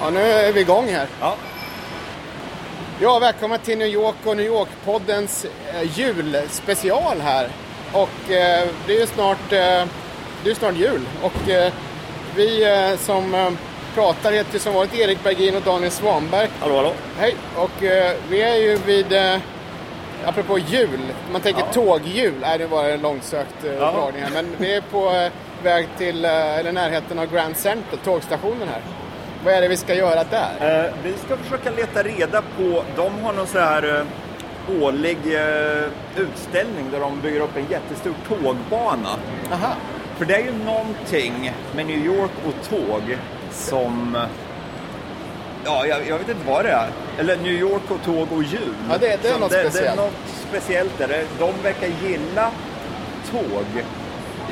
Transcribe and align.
Ja, 0.00 0.10
nu 0.10 0.20
är 0.20 0.52
vi 0.52 0.60
igång 0.60 0.88
här. 0.88 1.08
Ja. 1.20 1.36
Ja, 3.00 3.18
välkomna 3.18 3.58
till 3.58 3.78
New 3.78 3.88
York 3.88 4.16
och 4.24 4.36
New 4.36 4.46
York-poddens 4.46 5.46
eh, 5.74 5.98
julspecial 5.98 7.20
här. 7.20 7.48
Och 7.92 8.30
eh, 8.30 8.68
det 8.86 8.96
är 8.96 9.00
ju 9.00 9.06
snart, 9.06 9.52
eh, 9.52 9.84
det 10.44 10.50
är 10.50 10.54
snart 10.54 10.76
jul. 10.76 11.00
Och 11.22 11.48
eh, 11.50 11.72
vi 12.36 12.64
eh, 12.64 12.98
som 12.98 13.34
eh, 13.34 13.50
pratar 13.94 14.32
heter 14.32 14.58
som 14.58 14.74
vanligt 14.74 14.94
Erik 14.94 15.22
Bergin 15.24 15.56
och 15.56 15.62
Daniel 15.62 15.90
Svanberg. 15.90 16.48
Hallå, 16.60 16.76
hallå. 16.76 16.92
Hej! 17.18 17.34
Och 17.56 17.82
eh, 17.82 18.12
vi 18.30 18.42
är 18.42 18.56
ju 18.56 18.76
vid, 18.86 19.12
eh, 19.12 19.36
apropå 20.24 20.58
jul, 20.58 21.00
man 21.32 21.40
tänker 21.40 21.62
tågjul, 21.72 22.34
nej 22.40 22.58
det 22.58 22.66
var 22.66 22.84
en 22.84 23.00
långsökt 23.02 23.64
eh, 23.64 23.72
Ja. 23.74 23.92
dragning 23.92 24.22
här. 24.22 24.30
Men 24.30 24.46
vi 24.58 24.74
är 24.74 24.80
på 24.80 25.10
eh, 25.10 25.32
väg 25.62 25.88
till, 25.98 26.24
eh, 26.24 26.58
eller 26.58 26.72
närheten 26.72 27.18
av 27.18 27.26
Grand 27.34 27.56
Central, 27.56 27.98
tågstationen 28.04 28.68
här. 28.68 28.80
Vad 29.44 29.54
är 29.54 29.60
det 29.60 29.68
vi 29.68 29.76
ska 29.76 29.94
göra 29.94 30.24
där? 30.24 30.84
Eh, 30.86 30.94
vi 31.04 31.12
ska 31.26 31.36
försöka 31.36 31.70
leta 31.70 32.02
reda 32.02 32.42
på, 32.42 32.84
de 32.96 33.22
har 33.24 33.32
någon 33.32 33.46
så 33.46 33.58
här 33.58 33.98
eh, 33.98 34.82
årlig 34.82 35.18
utställning 36.16 36.90
där 36.92 37.00
de 37.00 37.20
bygger 37.20 37.40
upp 37.40 37.56
en 37.56 37.66
jättestor 37.70 38.14
tågbana. 38.28 39.08
Aha. 39.52 39.72
För 40.18 40.24
det 40.24 40.34
är 40.34 40.44
ju 40.44 40.52
någonting 40.64 41.52
med 41.74 41.86
New 41.86 42.04
York 42.04 42.30
och 42.46 42.68
tåg 42.70 43.16
som... 43.52 44.16
Ja, 45.64 45.86
jag, 45.86 45.98
jag 46.08 46.18
vet 46.18 46.28
inte 46.28 46.46
vad 46.46 46.64
det 46.64 46.70
är. 46.70 46.88
Eller 47.18 47.36
New 47.36 47.52
York 47.52 47.82
och 47.90 48.02
tåg 48.04 48.32
och 48.32 48.42
jul. 48.42 48.74
Ja, 48.90 48.98
det- 49.00 49.18
det 49.22 49.28
är 49.28 49.38
något 49.38 49.50
det, 49.50 49.62
Det 49.62 49.70
speciellt. 49.70 49.98
är 49.98 50.02
något 50.02 50.12
speciellt 50.48 50.98
där. 50.98 51.24
De 51.38 51.52
verkar 51.62 51.88
gilla 52.02 52.50
tåg 53.30 53.64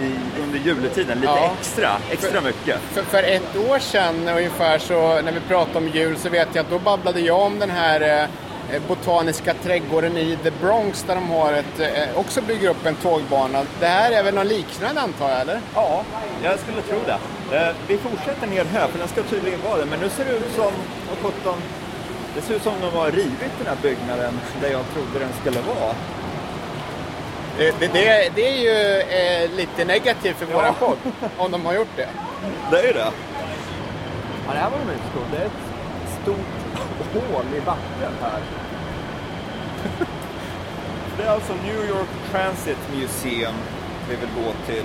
i, 0.00 0.14
under 0.42 0.58
juletiden 0.58 1.20
lite 1.20 1.32
Ja. 1.32 1.52
extra, 1.60 1.88
extra 2.10 2.40
mycket. 2.40 2.80
För, 2.80 3.02
för 3.02 3.22
ett 3.22 3.56
år 3.70 3.78
sedan 3.78 4.28
ungefär 4.28 4.78
så 4.78 5.22
när 5.22 5.32
vi 5.32 5.40
pratade 5.40 5.78
om 5.78 5.88
jul 5.88 6.16
så 6.16 6.28
vet 6.28 6.48
jag 6.52 6.62
att 6.64 6.70
då 6.70 6.78
babblade 6.78 7.20
jag 7.20 7.38
om 7.40 7.58
den 7.58 7.70
här 7.70 8.00
eh, 8.22 8.28
botaniska 8.88 9.54
trädgården 9.54 10.16
i 10.16 10.38
The 10.42 10.50
Bronx 10.50 11.02
där 11.02 11.14
de 11.14 11.30
har 11.30 11.52
ett, 11.52 11.80
eh, 11.80 12.18
också 12.18 12.42
bygger 12.42 12.70
upp 12.70 12.86
en 12.86 12.94
tågbana. 12.94 13.62
Det 13.80 13.86
här 13.86 14.12
är 14.12 14.22
väl 14.22 14.34
något 14.34 14.46
liknande 14.46 15.00
antar 15.00 15.30
jag 15.30 15.40
eller? 15.40 15.60
Ja, 15.74 16.02
jag 16.42 16.58
skulle 16.58 16.82
tro 16.82 16.98
det. 17.06 17.56
Eh, 17.56 17.74
vi 17.88 17.98
fortsätter 17.98 18.46
ner 18.46 18.64
här, 18.64 18.88
för 18.88 18.98
den 18.98 19.08
ska 19.08 19.22
tydligen 19.22 19.60
vara 19.68 19.76
det. 19.76 19.84
Men 19.86 20.00
nu 20.00 20.08
ser 20.08 20.24
det 20.24 20.30
ut 20.32 20.52
som, 20.56 20.72
vad 21.22 21.54
det 22.34 22.40
ser 22.40 22.54
ut 22.54 22.62
som 22.62 22.72
de 22.80 22.96
har 22.98 23.10
rivit 23.10 23.52
den 23.58 23.66
här 23.66 23.76
byggnaden 23.82 24.40
där 24.62 24.70
jag 24.70 24.80
trodde 24.94 25.18
den 25.18 25.28
skulle 25.40 25.60
vara. 25.60 25.94
Det, 27.58 27.74
det, 27.80 27.86
det, 27.92 28.30
det 28.34 28.48
är 28.48 28.56
ju 28.56 29.00
eh, 29.00 29.50
lite 29.56 29.84
negativt 29.84 30.36
för 30.36 30.46
våra 30.46 30.66
Ja. 30.66 30.74
podd 30.78 30.96
om 31.38 31.50
de 31.50 31.66
har 31.66 31.74
gjort 31.74 31.96
det. 31.96 32.08
Det 32.70 32.78
är 32.78 32.86
ju 32.86 32.92
det. 32.92 33.10
Ja, 34.46 34.52
det 34.52 34.58
här 34.58 34.70
var 34.70 34.78
ju 34.78 34.84
mycket 34.84 35.10
stort. 35.10 35.26
Det 35.32 35.36
är 35.36 35.46
ett 35.46 36.22
stort 36.22 36.69
hål 37.14 37.44
i 37.56 37.60
backen 37.60 38.12
här. 38.22 38.40
det 41.18 41.22
är 41.22 41.30
alltså 41.30 41.52
New 41.64 41.88
York 41.88 42.08
Transit 42.32 42.78
Museum 42.94 43.54
vi 44.08 44.16
vill 44.16 44.28
gå 44.44 44.52
till. 44.72 44.84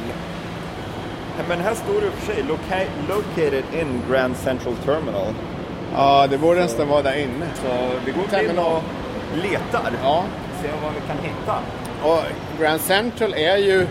Men 1.49 1.59
här 1.59 1.73
står 1.75 2.02
det 2.02 2.08
i 2.08 2.09
och 2.09 2.13
för 2.13 2.33
sig 2.33 2.43
loca- 2.43 2.89
located 3.09 3.63
in 3.81 4.02
Grand 4.11 4.38
Central 4.38 4.75
Terminal. 4.86 5.33
Ja, 5.93 6.27
det 6.27 6.38
borde 6.38 6.59
nästan 6.59 6.88
vara 6.88 7.02
där 7.02 7.16
inne. 7.19 7.45
Så 7.55 7.67
vi 8.05 8.11
går 8.11 8.23
in 8.23 8.30
Terminal. 8.30 8.66
och 8.66 8.83
letar. 9.38 9.91
Ja, 10.03 10.23
Ser 10.61 10.71
vad 10.83 10.93
vi 10.93 10.99
kan 11.08 11.17
hitta. 11.17 11.59
och 12.03 12.21
Grand 12.61 12.81
Central 12.81 13.33
är 13.33 13.58
ju 13.58 13.81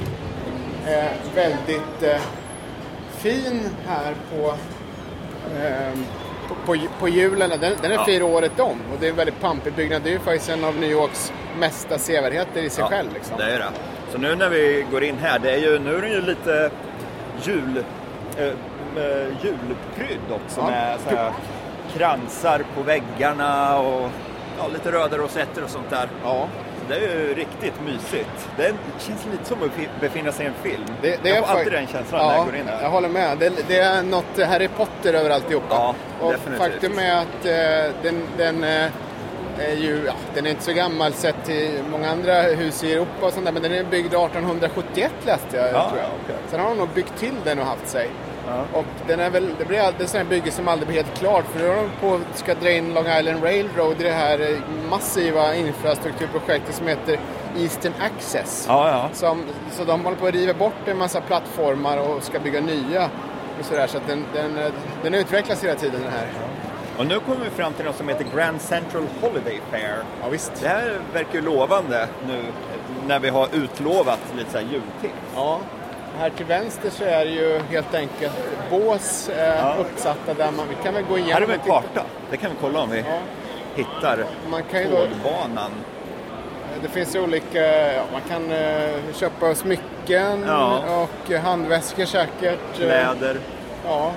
eh, 0.87 1.11
väldigt 1.35 2.03
eh, 2.03 2.21
fin 3.17 3.69
här 3.89 4.15
på, 4.31 4.55
ehm, 5.59 6.05
på, 6.67 6.77
på, 7.01 7.09
julen. 7.09 7.51
Den, 7.51 7.61
den 7.83 7.91
är 7.91 7.95
Ja. 7.95 8.05
fin 8.05 8.23
året 8.23 8.61
om 8.61 8.79
och 8.93 8.99
det 9.01 9.07
är 9.07 9.11
en 9.11 9.17
väldigt 9.17 9.41
pampig 9.41 9.73
byggnad. 9.73 10.03
Det 10.03 10.09
är 10.09 10.13
ju 10.13 10.19
faktiskt 10.19 10.51
en 10.51 10.65
av 10.65 10.77
New 10.77 10.91
Yorks 10.91 11.33
mesta 11.59 11.99
sevärdheter 11.99 12.63
i 12.63 12.71
sig 12.71 12.85
själv. 12.85 13.13
Liksom. 13.15 13.37
Det 13.39 13.45
är 13.45 13.59
det. 13.59 13.69
Så 14.13 14.19
nu 14.19 14.35
när 14.35 14.49
vi 14.49 14.87
går 14.91 15.05
in 15.05 15.19
här, 15.19 15.39
det 15.39 15.51
är 15.53 15.59
ju, 15.59 15.79
nu 15.79 15.97
är 15.97 16.01
den 16.03 16.11
ju 16.11 16.21
lite 16.21 16.71
jul, 17.43 17.85
eh, 18.39 18.45
julprydd 19.43 20.21
också 20.31 20.61
Ja. 20.61 20.67
med 20.71 20.99
så 21.09 21.17
här 21.17 21.33
kransar 21.97 22.63
på 22.77 22.83
väggarna 22.83 23.79
och 23.79 24.11
ja, 24.59 24.69
lite 24.73 24.93
röda 24.93 25.17
rosetter 25.19 25.65
och 25.65 25.71
sånt 25.71 25.91
där. 25.91 26.09
Ja. 26.25 26.49
Det 26.89 26.95
är 26.95 27.01
ju 27.01 27.35
riktigt 27.35 27.75
mysigt. 27.87 28.49
Det 28.57 28.75
känns 28.99 29.27
lite 29.33 29.45
som 29.45 29.63
att 29.63 29.69
befi- 29.71 29.89
befinna 30.01 30.33
sig 30.33 30.45
i 30.45 30.49
en 30.49 30.55
film. 30.63 30.85
Det, 31.03 31.23
det 31.23 31.29
jag 31.29 31.39
är 31.39 31.43
får 31.43 31.59
alltid 31.59 31.73
den 31.73 31.87
känslan 31.87 32.21
ja, 32.21 32.27
när 32.29 32.37
jag 32.37 32.45
går 32.47 32.57
in 32.57 32.67
här. 32.67 32.83
Jag 32.83 32.91
håller 32.91 33.09
med. 33.09 33.39
Det, 33.39 33.53
det 33.69 33.79
är 33.79 34.03
något 34.03 34.39
Harry 34.49 34.69
Potter 34.69 35.15
över 35.15 35.31
alltihopa. 35.31 35.67
Ja, 35.71 35.95
och 36.21 36.33
definitivt. 36.33 36.73
faktum 36.73 36.99
är 36.99 37.17
att 37.17 37.45
eh, 37.45 37.93
den, 38.03 38.23
den 38.37 38.65
eh, 38.65 38.91
är 39.59 39.77
ju, 39.77 40.03
ja, 40.07 40.13
den 40.35 40.47
är 40.47 40.51
inte 40.51 40.63
så 40.63 40.73
gammal 40.73 41.13
sett 41.13 41.45
till 41.45 41.71
många 41.91 42.11
andra 42.11 42.43
hus 42.43 42.85
i 42.85 42.93
Europa 42.93 43.27
och 43.27 43.33
sånt 43.33 43.45
där, 43.47 43.53
men 43.53 43.63
den 43.63 43.73
är 43.73 43.85
byggd 43.85 44.07
1871 44.15 45.13
läste 45.27 45.57
jag. 45.57 45.67
Ja, 45.67 45.89
tror 45.89 46.01
jag. 46.03 46.11
okej. 46.25 46.37
Sen 46.51 46.61
har 46.61 46.69
de 46.69 46.79
nog 46.79 46.89
byggt 46.95 47.19
till 47.19 47.35
den 47.45 47.59
och 47.59 47.67
haft 47.67 47.89
sig. 47.89 48.09
Ja. 48.49 48.79
Och 48.79 48.85
den 49.07 49.21
är 49.21 49.31
väl, 49.31 49.51
det 49.59 49.65
blir 49.65 49.81
alltid 49.81 50.09
här 50.09 50.25
bygge 50.25 50.51
som 50.51 50.69
aldrig 50.69 50.89
blir 50.89 51.03
helt 51.03 51.19
klart 51.19 51.45
för 51.53 51.59
då 51.59 51.73
är 51.73 51.77
de 51.77 51.91
på 52.01 52.21
ska 52.35 52.55
dra 52.55 52.71
in 52.71 52.95
Long 52.95 53.07
Island 53.07 53.45
Railroad 53.45 54.01
i 54.01 54.05
det 54.05 54.11
här 54.11 54.41
eh, 54.41 54.89
massiva 54.91 55.55
infrastrukturprojektet 55.55 56.75
som 56.75 56.87
heter 56.87 57.19
Eastern 57.57 57.93
Access. 58.01 58.65
Ja, 58.69 58.89
ja. 58.89 59.09
Som, 59.13 59.45
så 59.71 59.85
de 59.85 60.05
håller 60.05 60.17
på 60.17 60.27
att 60.27 60.35
riva 60.35 60.55
bort 60.55 60.89
en 60.89 60.99
massa 60.99 61.21
plattformar 61.21 61.99
och 61.99 62.23
ska 62.23 62.39
bygga 62.39 62.61
nya. 62.61 63.11
Och 63.59 63.65
sådär, 63.65 63.87
så 63.87 63.97
att 63.97 64.07
den, 64.07 64.25
den, 64.35 64.59
den 65.03 65.15
utvecklas 65.15 65.65
hela 65.65 65.75
tiden 65.75 66.01
den 66.03 66.13
här. 66.13 66.29
Och 66.99 67.07
nu 67.07 67.21
kommer 67.21 67.45
vi 67.45 67.51
fram 67.51 67.73
till 67.73 67.85
något 67.85 67.97
som 67.97 68.09
heter 68.09 68.27
Grand 68.37 68.61
Central 68.61 69.07
Holiday 69.21 69.61
Fair. 69.71 69.97
Ja, 70.23 70.29
visst. 70.29 70.53
Det 70.63 70.69
här 70.69 71.01
verkar 71.13 71.35
ju 71.35 71.41
lovande 71.41 72.09
nu 72.27 72.45
när 73.07 73.19
vi 73.19 73.29
har 73.29 73.49
utlovat 73.53 74.21
lite 74.37 74.51
så 74.51 74.59
här 74.59 74.65
jultips. 74.65 75.15
Ja. 75.35 75.61
Här 76.19 76.31
till 76.31 76.47
vänster 76.47 76.91
så 76.91 77.05
är 77.05 77.25
det 77.25 77.31
ju 77.31 77.59
helt 77.71 77.95
enkelt 77.95 78.33
bås 78.71 79.29
eh, 79.29 79.81
uppsatta 79.81 80.35
där 80.35 80.51
man, 80.51 80.67
vi 80.69 80.75
kan 80.85 80.95
väl 80.95 81.03
gå 81.05 81.19
igenom 81.19 81.33
Här 81.35 81.43
är 81.43 81.47
väl 81.47 81.59
en 81.65 81.67
karta. 81.71 82.03
Det 82.31 82.37
kan 82.37 82.51
vi 82.51 82.57
kolla 82.61 82.81
om 82.81 82.91
vi 82.91 82.99
Ja. 82.99 83.19
hittar 83.75 84.25
Man 84.51 84.63
kan 84.71 84.81
ju 84.83 84.89
då, 84.91 84.97
tågbanan. 84.97 85.71
det 86.83 86.89
finns 86.89 87.15
ju 87.17 87.21
olika, 87.21 87.93
ja, 87.93 88.03
man 88.13 88.21
kan 88.29 88.53
eh, 88.53 88.91
köpa 89.15 89.55
smycken 89.55 90.45
Ja. 90.47 90.81
och 91.03 91.35
handväskor 91.35 92.05
säkert. 92.05 92.59
Kläder, 92.77 93.37
Ja, 93.87 94.13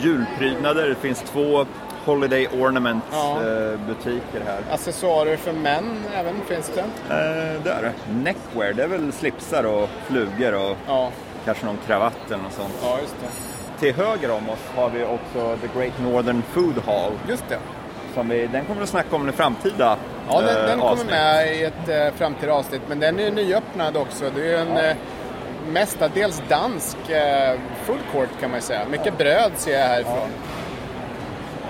julprydnader. 0.00 0.88
Det 0.88 0.94
finns 0.94 1.20
två 1.22 1.66
Holiday 2.04 2.48
Ornament 2.48 3.04
Ja. 3.12 3.30
eh, 3.32 3.78
butiker 3.86 4.40
här. 4.46 4.74
accessoarer 4.74 5.36
för 5.36 5.52
män 5.52 6.04
även 6.14 6.34
finns 6.48 6.70
det. 6.74 6.80
Eh, 7.14 7.62
där. 7.64 7.92
Neckwear, 8.24 8.72
det 8.72 8.82
är 8.82 8.88
väl 8.88 9.12
slipsar 9.12 9.64
och 9.64 9.88
flugor 10.06 10.54
och 10.54 10.76
Ja, 10.88 11.10
kanske 11.44 11.66
någon 11.66 11.78
kravatt 11.86 12.16
eller 12.26 12.42
något 12.42 12.52
sånt. 12.52 12.74
ja 12.82 12.98
just 13.02 13.14
det. 13.20 13.28
Till 13.80 13.94
höger 13.94 14.30
om 14.30 14.50
oss 14.50 14.58
har 14.76 14.90
vi 14.90 15.04
också 15.04 15.56
The 15.56 15.78
Great 15.78 15.92
Northern 16.02 16.42
Food 16.42 16.74
Hall. 16.86 17.12
Just 17.28 17.48
det. 17.48 17.58
Som 18.14 18.28
vi, 18.28 18.46
den 18.46 18.64
kommer 18.64 18.78
vi 18.80 18.82
att 18.82 18.88
snacka 18.88 19.16
om 19.16 19.28
i 19.28 19.32
framtida 19.32 19.96
Ja, 20.30 20.40
den, 20.40 20.56
eh, 20.56 20.66
den 20.66 20.80
kommer 20.80 21.04
med 21.04 21.56
i 21.56 21.62
ett 21.64 21.88
eh, 21.88 22.14
framtida 22.18 22.52
avsnitt, 22.52 22.82
men 22.88 23.00
den 23.00 23.18
är 23.20 23.30
nyöppnad 23.30 23.96
också. 23.96 24.24
Det 24.34 24.54
är 24.54 24.58
en 24.60 24.76
eh, 24.76 24.96
mestadels 25.72 26.42
dansk 26.48 27.10
eh, 27.10 27.58
food 27.84 27.98
court 28.12 28.28
kan 28.40 28.50
man 28.50 28.60
säga. 28.60 28.80
Mycket 28.90 29.18
bröd 29.18 29.52
ser 29.56 29.72
jag 29.80 29.86
härifrån. 29.86 30.28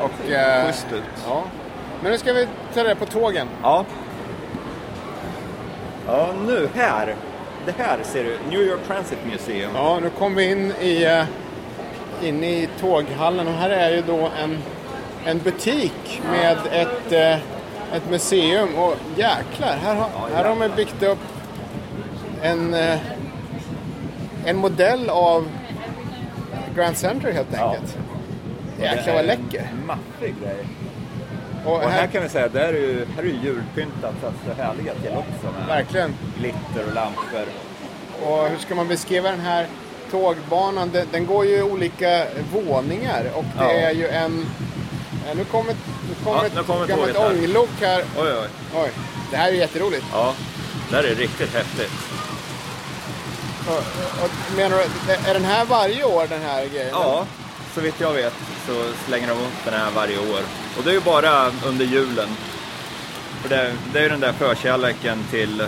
Och, 0.00 0.31
eh, 0.32 0.66
Schysst 0.66 0.87
ut. 0.93 1.03
ja. 1.27 1.43
Men 2.03 2.12
nu 2.12 2.19
ska 2.19 2.32
vi 2.32 2.49
ta 2.75 2.82
det 2.82 2.94
på 2.94 3.06
tågen. 3.06 3.49
Ja. 3.62 3.85
Ja, 6.06 6.29
nu 6.46 6.69
här. 6.75 7.14
Det 7.67 7.75
här 7.79 7.99
ser 8.03 8.25
du. 8.25 8.38
New 8.50 8.61
York 8.61 8.81
Transit 8.87 9.19
Museum. 9.32 9.70
Ja, 9.75 9.99
nu 10.03 10.11
kom 10.19 10.35
vi 10.35 10.50
in 10.50 10.73
i, 10.81 11.05
eh, 11.05 11.25
in 12.29 12.44
i 12.44 12.69
tåghallen 12.81 13.47
och 13.49 13.55
här 13.55 13.70
är 13.70 13.91
ju 13.91 14.03
då 14.06 14.31
en, 14.43 14.59
en 15.26 15.38
butik 15.38 16.20
med 16.31 16.59
ett, 16.73 17.12
eh, 17.12 17.97
ett 17.97 18.11
museum. 18.11 18.75
Och 18.75 18.97
jäklar, 19.17 19.76
här 19.82 19.94
har, 19.94 20.09
här 20.35 20.44
har 20.44 20.55
man 20.55 20.70
byggt 20.76 21.03
upp 21.03 21.19
en, 22.43 22.75
eh, 22.75 22.99
en 24.44 24.56
modell 24.56 25.11
av 25.11 25.49
Grand 26.76 26.97
Central 26.97 27.32
helt 27.32 27.49
Ja. 27.53 27.69
enkelt. 27.70 27.99
Jäklar 28.81 29.15
vad 29.15 29.25
läcker. 29.25 29.67
Maffig 29.87 30.35
grej. 30.43 30.56
Och 31.64 31.75
Och 31.75 31.91
här 31.91 32.00
här, 32.00 32.06
kan 32.06 32.23
vi 32.23 32.29
säga, 32.29 32.49
där 32.49 32.61
är 32.69 32.73
ju, 32.73 33.06
här 33.17 33.23
är 33.23 33.26
ju 33.26 33.38
julpyntat 33.43 34.14
så 34.23 34.32
det 34.56 34.62
härliga 34.62 34.94
till 34.94 35.11
också. 35.11 35.59
Med 35.59 35.67
verkligen. 35.69 36.14
glitter 36.38 36.87
och 36.88 36.94
lampor. 36.94 37.47
Och 38.26 38.49
hur 38.49 38.59
ska 38.59 38.75
man 38.75 38.88
beskriva 38.88 39.31
den 39.31 39.41
här 39.41 39.67
tågbanan? 40.11 40.91
Den, 40.93 41.06
den 41.12 41.26
går 41.26 41.44
ju 41.47 41.56
i 41.56 41.62
olika 41.62 42.26
våningar 42.53 43.25
och 43.35 43.44
det 43.59 43.64
Ja. 43.64 43.70
är 43.70 43.91
ju 43.94 44.09
en 44.09 44.47
Nu 45.37 45.44
kommer 45.44 45.73
nu 46.09 46.25
kommer 46.25 46.38
Ja, 46.41 46.47
ett 46.47 46.55
nu 46.55 46.62
kommer 46.62 46.87
gammalt 46.87 47.14
tåget 47.14 47.23
här. 47.23 47.44
ånglok 47.44 47.70
här. 47.81 48.05
Oj, 48.19 48.32
oj. 48.43 48.49
Oj, 48.82 48.91
det 49.31 49.37
här 49.37 49.49
är 49.49 49.53
jätteroligt. 49.53 50.05
Ja, 50.12 50.35
det 50.91 50.97
här 50.97 51.03
är 51.05 51.15
riktigt 51.15 51.55
häftigt. 51.55 51.91
Och, 53.69 53.79
och, 54.25 54.31
menar 54.56 54.76
du, 54.79 55.12
är 55.31 55.35
den 55.35 55.44
här 55.44 55.65
varje 55.65 56.05
år 56.05 56.26
den 56.26 56.43
här 56.43 56.67
grejen? 56.67 56.88
Ja, 56.93 57.26
så 57.75 57.81
vitt 57.81 58.00
jag 58.00 58.12
vet 58.12 58.32
så 58.67 58.85
slänger 59.06 59.29
de 59.29 59.32
upp 59.35 59.65
den 59.65 59.75
här 59.75 59.91
varje 59.94 60.19
år. 60.19 60.41
Och 60.78 60.84
det 60.84 60.90
är 60.90 60.94
ju 60.94 61.00
bara 61.00 61.50
under 61.66 61.84
julen. 61.84 62.28
För 63.42 63.48
det, 63.48 63.72
det 63.92 63.98
är 63.98 64.02
ju 64.02 64.08
den 64.08 64.20
där 64.20 64.32
förkärleken 64.32 65.24
till 65.30 65.62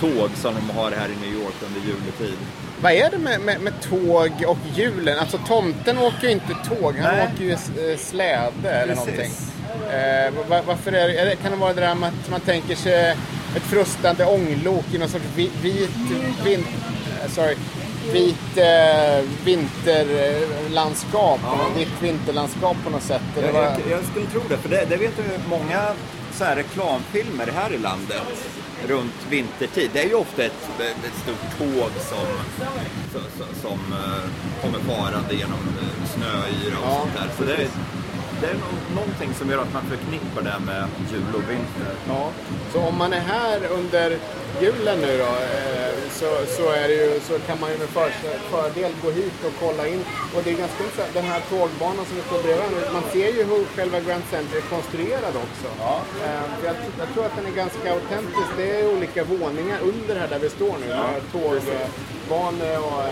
tåg 0.00 0.30
som 0.34 0.54
de 0.54 0.70
har 0.78 0.90
här 0.90 1.08
i 1.08 1.26
New 1.26 1.42
York 1.42 1.54
under 1.66 1.80
juletid. 1.80 2.38
Vad 2.80 2.92
är 2.92 3.10
det 3.10 3.18
med, 3.18 3.40
med, 3.40 3.60
med 3.60 3.72
tåg 3.80 4.30
och 4.46 4.58
julen? 4.74 5.18
Alltså 5.18 5.38
tomten 5.48 5.98
åker 5.98 6.22
ju 6.26 6.30
inte 6.30 6.54
tåg, 6.68 6.94
han 6.98 7.16
Nej. 7.16 7.28
åker 7.34 7.44
ju 7.44 7.52
eh, 7.52 7.98
släde 7.98 8.70
eller 8.70 8.94
Precis. 8.94 9.06
någonting. 9.06 9.32
Eh, 9.90 10.48
va- 10.48 10.62
varför 10.66 10.92
är 10.92 11.08
det, 11.08 11.18
är 11.18 11.26
det, 11.26 11.36
kan 11.36 11.50
det 11.50 11.56
vara 11.58 11.72
det 11.72 11.80
där 11.80 11.94
med 11.94 12.08
att 12.08 12.30
man 12.30 12.40
tänker 12.40 12.76
sig 12.76 13.10
ett 13.56 13.62
frustande 13.62 14.24
ånglok 14.26 14.84
i 14.92 14.98
någon 14.98 15.08
sorts 15.08 15.24
vi- 15.36 15.50
vit, 15.62 15.90
vin, 16.44 16.66
eh, 17.24 17.30
sorry, 17.30 17.54
vit 18.12 18.56
eh, 18.56 19.24
vinterlandskap, 19.44 21.40
Ja. 21.42 21.56
vitt 21.76 22.02
vinterlandskap 22.02 22.76
på 22.84 22.90
något 22.90 23.02
sätt? 23.02 23.22
Jag, 23.42 23.52
vad- 23.52 23.64
jag, 23.64 23.80
jag 23.90 24.04
skulle 24.10 24.26
tro 24.26 24.40
det, 24.48 24.56
för 24.56 24.68
det, 24.68 24.86
det 24.88 24.96
vet 24.96 25.16
du 25.16 25.22
många 25.48 25.86
så 26.32 26.44
här 26.44 26.56
reklamfilmer 26.56 27.46
här 27.54 27.72
i 27.72 27.78
landet 27.78 28.22
runt 28.88 29.14
vintertid. 29.30 29.90
Det 29.92 30.00
är 30.02 30.08
ju 30.08 30.14
ofta 30.14 30.42
ett, 30.44 30.52
ett 30.80 31.22
stort 31.22 31.58
tåg 31.58 31.90
som, 32.08 32.26
som, 33.12 33.22
som, 33.62 33.78
eh, 33.92 34.24
kommer 34.62 34.78
farande 34.78 35.34
genom 35.34 35.52
eh, 35.80 36.08
snöyra 36.14 36.78
och 36.78 36.84
Ja, 36.88 36.98
sånt 37.00 37.12
där. 37.16 37.28
Så 37.38 37.44
det, 37.44 37.68
det 38.40 38.46
är 38.46 38.54
nå- 38.54 38.94
någonting 39.00 39.30
som 39.38 39.50
gör 39.50 39.58
att 39.58 39.72
man 39.72 39.82
förknippar 39.92 40.42
det 40.42 40.58
med 40.66 40.84
jul 41.12 41.34
och 41.38 41.50
vinter. 41.50 41.92
Ja, 42.08 42.30
så 42.72 42.78
om 42.80 42.98
man 42.98 43.12
är 43.12 43.20
här 43.20 43.60
under 43.78 44.18
julen 44.60 44.98
nu 45.00 45.18
då 45.18 45.24
eh, 45.24 45.92
så, 46.20 46.28
så, 46.56 46.70
är 46.70 46.88
det 46.88 46.94
ju, 46.94 47.20
så 47.28 47.38
kan 47.38 47.60
man 47.60 47.70
ju 47.72 47.78
med 47.78 47.88
för, 47.88 48.10
fördel 48.50 48.92
gå 49.02 49.10
hit 49.10 49.38
och 49.48 49.52
kolla 49.60 49.88
in. 49.88 50.04
Och 50.34 50.40
det 50.44 50.50
är 50.50 50.54
ganska 50.64 50.84
intressant, 50.84 51.14
den 51.14 51.24
här 51.24 51.40
tågbanan 51.50 52.04
som 52.08 52.16
vi 52.16 52.22
står 52.22 52.42
bredvid 52.42 52.70
nu, 52.76 52.92
man 52.92 53.02
ser 53.12 53.28
ju 53.36 53.42
hur 53.50 53.64
själva 53.76 54.00
Grand 54.00 54.24
Center 54.30 54.56
är 54.56 54.66
konstruerad 54.76 55.34
också. 55.46 55.68
Ja. 55.80 56.00
Eh, 56.24 56.44
jag, 56.66 56.74
jag 56.98 57.08
tror 57.14 57.24
att 57.26 57.36
den 57.36 57.46
är 57.46 57.56
ganska 57.56 57.92
autentisk. 57.92 58.48
Det 58.56 58.80
är 58.80 58.88
olika 58.96 59.24
våningar 59.24 59.78
under 59.82 60.14
här 60.20 60.28
där 60.28 60.38
vi 60.38 60.50
står 60.50 60.74
nu. 60.80 60.86
Ja, 60.90 61.06
tågbanor 61.32 62.76
och 62.88 63.04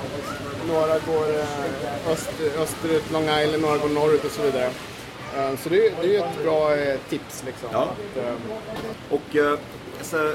några 0.68 0.94
går 1.10 1.28
eh, 1.40 2.12
öst, 2.12 2.30
österut, 2.58 3.10
Long 3.12 3.22
Island, 3.40 3.62
några 3.62 3.78
går 3.78 3.88
norrut 3.88 4.24
och 4.24 4.30
så 4.30 4.42
vidare. 4.42 4.70
Eh, 5.36 5.56
Så 5.58 5.68
det 5.68 5.86
är, 5.86 5.92
det 6.02 6.16
är 6.16 6.20
ett 6.20 6.42
bra 6.44 6.74
eh, 6.76 6.98
tips 7.08 7.42
liksom. 7.46 7.68
Ja. 7.72 7.82
Att, 7.82 8.24
eh, 8.24 8.34
Och 9.10 9.56
så 10.02 10.34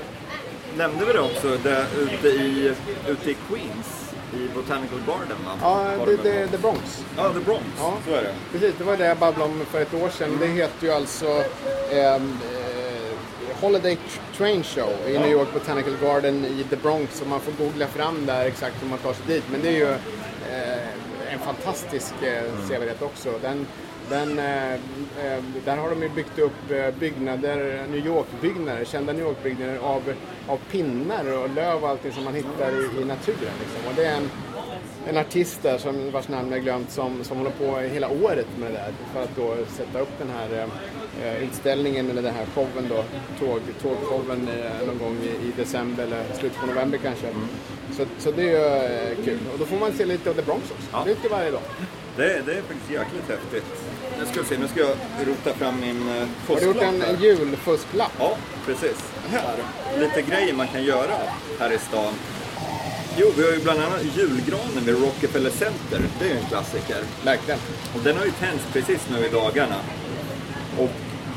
nämnde 0.77 1.05
vi 1.05 1.13
det 1.13 1.19
också, 1.19 1.57
det, 1.63 1.85
ute, 2.01 2.27
i, 2.27 2.73
ute 3.07 3.31
i 3.31 3.37
Queens, 3.49 4.13
i 4.33 4.47
Botanical 4.55 4.99
Garden 5.07 5.37
va? 5.45 5.51
Ja, 5.61 6.05
det, 6.05 6.15
det? 6.29 6.47
The 6.47 6.57
Bronx. 6.57 7.03
Ja, 7.17 7.29
The 7.33 7.39
Bronx, 7.39 7.63
Ja. 7.79 7.93
så 8.07 8.11
är 8.13 8.21
det. 8.21 8.33
Precis, 8.51 8.73
det 8.77 8.83
var 8.83 8.97
det 8.97 9.05
jag 9.05 9.17
babblade 9.17 9.51
om 9.51 9.65
för 9.71 9.81
ett 9.81 9.93
år 9.93 10.09
sedan. 10.09 10.37
Det 10.39 10.47
heter 10.47 10.87
ju 10.87 10.91
alltså 10.93 11.43
ehm, 11.91 12.37
eh, 12.55 13.61
Holiday 13.61 13.93
Tr- 14.09 14.37
Train 14.37 14.63
Show 14.63 14.89
i 15.07 15.13
New 15.19 15.31
York 15.31 15.53
Botanical 15.53 15.93
Garden 16.01 16.45
i 16.45 16.65
The 16.69 16.75
Bronx. 16.75 17.21
Och 17.21 17.27
man 17.27 17.39
får 17.39 17.51
googla 17.51 17.87
fram 17.87 18.25
där 18.25 18.45
exakt 18.45 18.75
hur 18.83 18.89
man 18.89 18.97
tar 18.99 19.13
sig 19.13 19.23
dit. 19.27 19.43
Men 19.51 19.61
det 19.61 19.67
är 19.69 19.71
ju 19.73 19.89
eh, 20.51 21.33
en 21.33 21.39
fantastisk 21.39 22.13
eh, 22.23 22.67
sevärdhet 22.69 23.01
också. 23.01 23.29
Den, 23.41 23.67
den, 24.09 24.39
eh, 24.39 24.73
eh, 24.73 25.43
där 25.65 25.77
har 25.77 25.89
de 25.89 26.01
ju 26.03 26.09
byggt 26.09 26.39
upp 26.39 26.71
eh, 26.71 26.99
byggnader, 26.99 27.83
New 27.91 28.05
York-byggnader, 28.05 28.85
kända 28.85 29.13
New 29.13 29.25
York-byggnader 29.25 29.77
av, 29.77 30.13
av 30.47 30.57
pinnar 30.71 31.37
och 31.37 31.49
löv 31.49 31.83
och 31.83 31.89
allting 31.89 32.11
som 32.11 32.23
man 32.23 32.35
hittar 32.35 32.71
i, 32.71 33.01
i 33.01 33.05
naturen. 33.05 33.53
Liksom. 33.59 33.87
Och 33.89 33.93
det 33.95 34.05
är 34.05 34.17
en, 34.17 34.29
en 35.07 35.17
artist 35.17 35.63
där 35.63 35.77
som, 35.77 36.11
vars 36.11 36.27
namn 36.27 36.51
jag 36.51 36.61
glömt 36.61 36.91
som, 36.91 37.23
som 37.23 37.37
håller 37.37 37.51
på 37.51 37.77
hela 37.77 38.09
året 38.09 38.47
med 38.59 38.71
det 38.71 38.77
där 38.77 38.93
för 39.13 39.23
att 39.23 39.35
då 39.35 39.55
sätta 39.69 39.99
upp 39.99 40.17
den 40.19 40.29
här 40.29 40.67
eh, 41.23 41.43
utställningen 41.43 42.09
eller 42.09 42.21
den 42.21 42.35
här 42.35 42.45
showen 42.45 42.89
då, 42.89 43.03
tåg, 43.39 43.59
tågshowen 43.81 44.47
eh, 44.47 44.87
någon 44.87 44.97
gång 44.97 45.17
i, 45.23 45.47
i 45.47 45.51
december 45.57 46.03
eller 46.03 46.23
slutet 46.39 46.59
på 46.59 46.67
november 46.67 46.97
kanske. 46.97 47.27
Så, 47.97 48.05
så 48.17 48.31
det 48.31 48.41
är 48.41 48.45
ju 48.45 49.11
eh, 49.11 49.25
kul 49.25 49.39
och 49.53 49.59
då 49.59 49.65
får 49.65 49.77
man 49.77 49.91
se 49.93 50.05
lite 50.05 50.29
av 50.29 50.33
The 50.33 50.41
Bronx 50.41 50.71
också. 50.71 50.87
Ja. 50.91 51.01
Det 51.03 51.11
är 51.11 51.15
inte 51.15 51.29
varje 51.29 51.51
dag. 51.51 51.61
Det, 52.17 52.41
det 52.45 52.51
är 52.51 52.61
faktiskt 52.61 52.91
jäkligt 52.91 53.29
häftigt. 53.29 53.65
Nu 54.19 54.25
ska 54.25 54.41
vi 54.41 54.47
se, 54.47 54.57
nu 54.57 54.67
ska 54.67 54.79
jag 54.79 54.95
rota 55.27 55.53
fram 55.53 55.79
min 55.79 56.09
uh, 56.09 56.27
Har 56.47 56.59
du 56.59 56.65
gjort 56.65 56.81
en 56.81 57.01
här. 57.01 57.17
julfusklapp? 57.19 58.11
Ja, 58.19 58.37
precis. 58.65 58.97
Här, 59.29 59.55
lite 59.99 60.21
grejer 60.21 60.53
man 60.53 60.67
kan 60.67 60.83
göra 60.83 61.17
här 61.59 61.73
i 61.73 61.77
stan. 61.77 62.13
Jo, 63.17 63.27
vi 63.37 63.43
har 63.43 63.51
ju 63.51 63.59
bland 63.59 63.79
annat 63.79 64.03
julgranen 64.15 64.85
vid 64.85 65.01
Rockefeller 65.01 65.49
Center. 65.49 66.01
Det 66.19 66.25
är 66.25 66.29
ju 66.29 66.37
en 66.37 66.45
klassiker. 66.45 67.03
Verkligen. 67.25 67.59
Och 67.95 68.01
den 68.03 68.17
har 68.17 68.25
ju 68.25 68.31
tänts 68.31 68.63
precis 68.73 69.01
nu 69.11 69.25
i 69.25 69.29
dagarna. 69.29 69.75
Och 70.79 70.89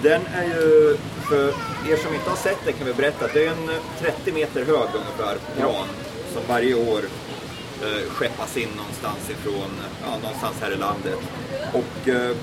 den 0.02 0.22
är 0.34 0.44
ju, 0.44 0.96
för 1.28 1.48
er 1.92 1.96
som 1.96 2.14
inte 2.14 2.30
har 2.30 2.36
sett 2.36 2.58
den 2.64 2.74
kan 2.74 2.86
vi 2.86 2.94
berätta 2.94 3.24
att 3.24 3.34
det 3.34 3.46
är 3.46 3.50
en 3.50 3.70
30 4.00 4.32
meter 4.32 4.64
hög 4.64 4.88
ungefär 4.94 5.36
gran 5.58 5.86
som 6.32 6.42
varje 6.48 6.74
år 6.74 7.00
eh, 7.82 8.12
skeppas 8.12 8.56
in 8.56 8.68
någonstans 8.76 9.30
ifrån, 9.30 9.70
ja, 10.02 10.18
någonstans 10.22 10.56
här 10.60 10.72
i 10.72 10.76
landet. 10.76 11.18
Och 11.72 12.08
eh, 12.08 12.36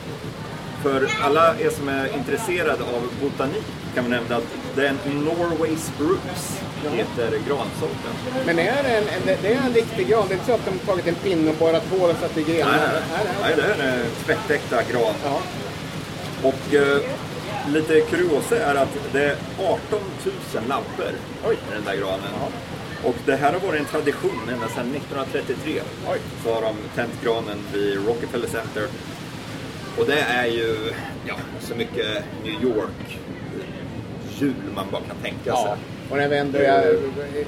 för 0.83 1.09
alla 1.21 1.59
er 1.59 1.69
som 1.69 1.89
är 1.89 2.15
intresserade 2.17 2.83
av 2.83 3.01
botanik 3.21 3.65
kan 3.95 4.03
vi 4.03 4.09
nämna 4.09 4.35
att 4.35 4.43
det 4.75 4.87
är 4.87 4.89
en 4.89 5.19
Norway 5.25 5.75
Spruce, 5.77 6.61
heter 6.91 7.29
gransorten. 7.47 8.13
Men 8.45 8.59
är 8.59 8.83
det, 8.83 8.89
en, 8.89 9.03
det, 9.25 9.37
det 9.41 9.53
är 9.53 9.61
en 9.61 9.73
riktig 9.73 10.07
gran? 10.07 10.27
Det 10.27 10.33
är 10.33 10.35
inte 10.35 10.45
så 10.45 10.53
att 10.53 10.65
de 10.65 10.71
har 10.71 10.85
tagit 10.85 11.07
en 11.07 11.15
pinne 11.15 11.49
och 11.49 11.55
borrat 11.55 11.83
hål 11.91 12.09
och 12.09 12.15
satt 12.21 12.37
i 12.37 12.43
grenar? 12.43 12.71
Nej, 12.71 12.89
nej, 12.91 13.25
nej. 13.25 13.35
nej, 13.41 13.55
det 13.55 13.61
här 13.61 13.93
är 13.93 14.05
tvättäkta 14.25 14.83
gran. 14.91 15.13
Ja. 15.23 15.41
Och 16.43 16.73
eh, 16.73 17.01
lite 17.67 18.01
kuriosa 18.01 18.57
är 18.57 18.75
att 18.75 18.97
det 19.11 19.23
är 19.25 19.35
18 19.59 19.77
000 20.23 20.63
lampor 20.67 21.11
i 21.53 21.73
den 21.73 21.83
där 21.85 21.95
granen. 21.95 22.29
Jaha. 22.39 22.49
Och 23.03 23.15
det 23.25 23.35
här 23.35 23.53
har 23.53 23.59
varit 23.59 23.79
en 23.79 23.85
tradition 23.85 24.49
ända 24.53 24.67
sedan 24.67 24.95
1933. 24.95 25.81
Oj. 26.11 26.19
Så 26.43 26.53
har 26.53 26.61
de 26.61 26.75
tänt 26.95 27.23
granen 27.23 27.57
vid 27.73 28.07
Rockefeller 28.07 28.47
Center. 28.47 28.83
Och 29.97 30.05
det 30.05 30.19
är 30.19 30.45
ju 30.45 30.75
ja, 31.27 31.35
så 31.59 31.75
mycket 31.75 32.23
New 32.43 32.63
York 32.63 33.19
jul 34.39 34.53
man 34.75 34.85
bara 34.91 35.01
kan 35.01 35.15
tänka 35.15 35.43
sig. 35.43 35.65
Ja, 35.65 35.77
och 36.09 36.17
när 36.17 36.27
vi 36.27 36.37
ändå 36.37 36.59
är 36.59 36.95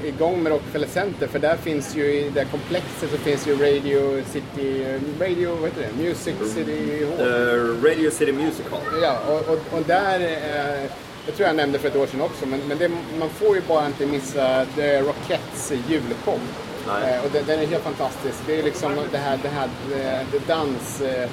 igång 0.05 0.43
med 0.43 0.51
Rockefeller 0.51 0.87
Center, 0.87 1.27
för 1.27 1.39
där 1.39 1.55
finns 1.55 1.95
ju 1.95 2.03
i 2.03 2.29
det 2.33 2.45
komplexet 2.45 3.11
så 3.11 3.17
finns 3.17 3.47
ju 3.47 3.55
Radio 3.55 4.23
City, 4.23 4.85
Radio, 5.19 5.55
vad 5.55 5.69
heter 5.69 5.81
det, 5.81 6.03
Music 6.03 6.35
City 6.53 7.05
Hall. 7.05 7.27
Eh, 7.27 7.83
Radio 7.83 8.11
City 8.11 8.31
Music 8.31 8.65
Hall. 8.71 9.01
Ja, 9.01 9.19
och, 9.27 9.53
och, 9.53 9.79
och 9.79 9.83
där, 9.87 10.19
eh, 10.19 10.91
det 11.29 11.35
tror 11.35 11.47
jag 11.47 11.55
nämnde 11.55 11.79
för 11.79 11.87
ett 11.87 11.95
år 11.95 12.07
sedan 12.07 12.21
också, 12.21 12.45
men, 12.45 12.59
men 12.67 12.77
det, 12.77 12.89
man 13.19 13.29
får 13.29 13.55
ju 13.55 13.61
bara 13.67 13.85
inte 13.85 14.05
missa 14.05 14.65
The 14.75 15.01
Rockettes 15.01 15.71
julshow. 15.87 16.39
Eh, 16.87 17.25
och 17.25 17.31
det, 17.33 17.41
den 17.47 17.59
är 17.59 17.65
helt 17.65 17.83
fantastisk. 17.83 18.37
Det 18.47 18.59
är 18.59 18.63
liksom 18.63 18.91
det 19.11 19.17
här, 19.17 19.39
det 19.43 19.49
här 19.49 19.65
eh, 19.65 20.27
det 20.31 20.47
dans, 20.47 21.01
eh, 21.01 21.29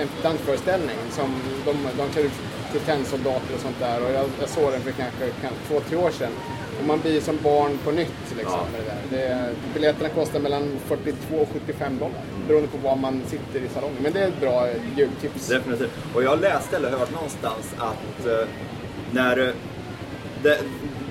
en 0.00 0.08
dansföreställning 0.22 0.96
som 1.10 1.34
de, 1.64 1.72
de 1.98 2.08
klär 2.08 2.22
ut 2.22 2.32
till 2.72 2.80
tennsoldater 2.80 3.54
och 3.54 3.60
sånt 3.60 3.80
där. 3.80 4.04
Och 4.04 4.12
jag, 4.12 4.24
jag 4.40 4.48
såg 4.48 4.72
den 4.72 4.80
för 4.80 4.90
kanske 4.90 5.30
kan, 5.42 5.52
två, 5.68 5.80
tre 5.80 5.96
år 5.96 6.10
sedan. 6.10 6.32
Och 6.80 6.86
man 6.86 7.00
blir 7.00 7.20
som 7.20 7.38
barn 7.42 7.78
på 7.84 7.90
nytt 7.90 8.36
liksom. 8.36 8.60
Ja. 8.74 8.80
Det 9.10 9.16
där. 9.16 9.28
Det, 9.28 9.54
biljetterna 9.74 10.08
kostar 10.08 10.40
mellan 10.40 10.78
42 10.86 11.36
och 11.36 11.48
75 11.52 11.98
dollar. 11.98 12.20
Beroende 12.48 12.68
på 12.68 12.78
var 12.78 12.96
man 12.96 13.22
sitter 13.26 13.60
i 13.60 13.68
salongen. 13.68 13.96
Men 14.02 14.12
det 14.12 14.20
är 14.20 14.28
ett 14.28 14.40
bra 14.40 14.68
jultips. 14.96 15.48
Definitivt. 15.48 15.92
Och 16.14 16.22
jag 16.22 16.40
läste 16.40 16.76
eller 16.76 16.90
hört 16.90 17.12
någonstans 17.12 17.74
att 17.78 18.26
eh, 18.26 18.48
när 19.16 19.38
eh, 19.48 19.54
det, 20.42 20.58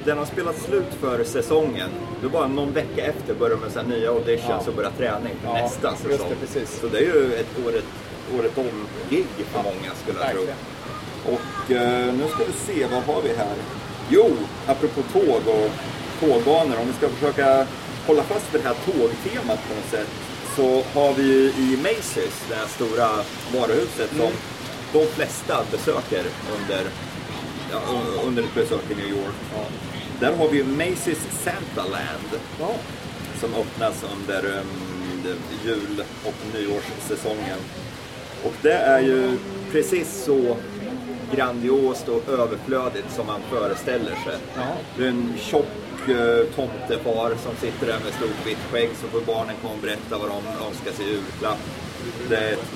den 0.06 0.18
har 0.18 0.26
spelat 0.26 0.58
slut 0.62 0.94
för 1.02 1.24
säsongen, 1.24 1.90
då 2.22 2.30
bara 2.30 2.48
någon 2.48 2.74
vecka 2.74 3.06
efter 3.06 3.34
börjar 3.34 3.58
med 3.58 3.72
så 3.72 3.80
här 3.80 3.88
nya 3.88 4.10
auditions 4.10 4.64
Ja. 4.66 4.70
och 4.70 4.74
börja 4.76 4.92
träning 4.92 5.34
för 5.44 5.48
Ja, 5.48 5.54
nästa 5.64 5.96
säsong. 5.96 6.30
det. 6.54 6.66
Så 6.82 6.88
det 6.88 6.98
är 6.98 7.02
ju 7.02 7.34
ett 7.36 7.54
året, 7.66 7.84
året 8.40 8.58
om-gig 8.58 9.28
för 9.52 9.64
många 9.64 9.92
skulle 10.04 10.20
jag 10.20 10.32
tro. 10.32 10.42
Verkligen. 10.42 10.58
Och 11.34 11.72
eh, 11.72 12.14
nu 12.14 12.24
ska 12.30 12.44
vi 12.46 12.54
se, 12.74 12.88
vad 12.92 13.04
har 13.16 13.22
vi 13.22 13.30
här? 13.30 13.56
Jo, 14.10 14.30
apropå 14.68 15.02
tåg 15.14 15.42
och 15.56 15.70
tågbanor, 16.20 16.78
om 16.82 16.88
vi 16.88 16.94
ska 16.94 17.10
försöka 17.10 17.68
hålla 18.08 18.24
fast 18.24 18.54
vid 18.54 18.62
det 18.62 18.68
här 18.68 18.76
tågtemat 18.86 19.60
på 19.70 19.76
något 19.76 19.92
sätt, 19.92 20.08
så 20.56 21.00
har 21.00 21.14
vi 21.14 21.24
ju 21.24 21.44
i 21.48 21.78
Macy's, 21.84 22.38
det 22.50 22.56
här 22.56 22.68
stora 22.68 23.08
varuhuset 23.56 24.10
som 24.18 24.32
de 24.94 25.06
flesta 25.06 25.56
besöker 25.72 26.24
under, 26.58 26.84
ja, 27.72 27.78
un- 27.94 28.28
under 28.28 28.44
ett 28.44 28.56
besök 28.56 28.92
i 28.92 28.96
New 28.96 29.10
York. 29.10 29.36
Där 30.20 30.36
har 30.38 30.48
vi 30.50 30.58
ju 30.58 30.64
Macy's 30.64 31.28
Santaland 31.44 32.32
Ja. 32.60 32.70
som 33.40 33.54
öppnas 33.54 34.04
under 34.18 34.46
um, 34.60 34.66
jul 35.66 36.04
och 36.26 36.34
nyårssäsongen. 36.54 37.58
Och 38.44 38.54
det 38.62 38.74
är 38.74 39.00
ju 39.00 39.38
precis 39.72 40.24
så 40.26 40.58
grandiost 41.36 42.08
och 42.08 42.30
överflödigt 42.30 43.12
som 43.16 43.28
man 43.28 43.42
föreställer 43.50 44.12
sig. 44.26 44.38
Det 44.98 45.04
är 45.04 45.08
en 45.10 45.34
tjock 45.38 45.66
eh, 46.10 46.46
tomtefar 46.56 47.30
som 47.44 47.56
sitter 47.62 47.88
där 47.88 48.00
med 48.06 48.14
stort 48.14 48.48
vitt 48.48 48.58
skägg 48.72 48.90
så 49.02 49.08
får 49.08 49.22
barnen 49.22 49.56
komma 49.62 49.74
och 49.74 49.80
berätta 49.82 50.18
vad 50.18 50.30
de 50.30 50.66
önskar 50.68 50.92
sig 50.92 51.06
i 51.06 51.10
julklapp. 51.10 51.60
Det 52.30 52.36
är 52.38 52.52
ett- 52.54 52.72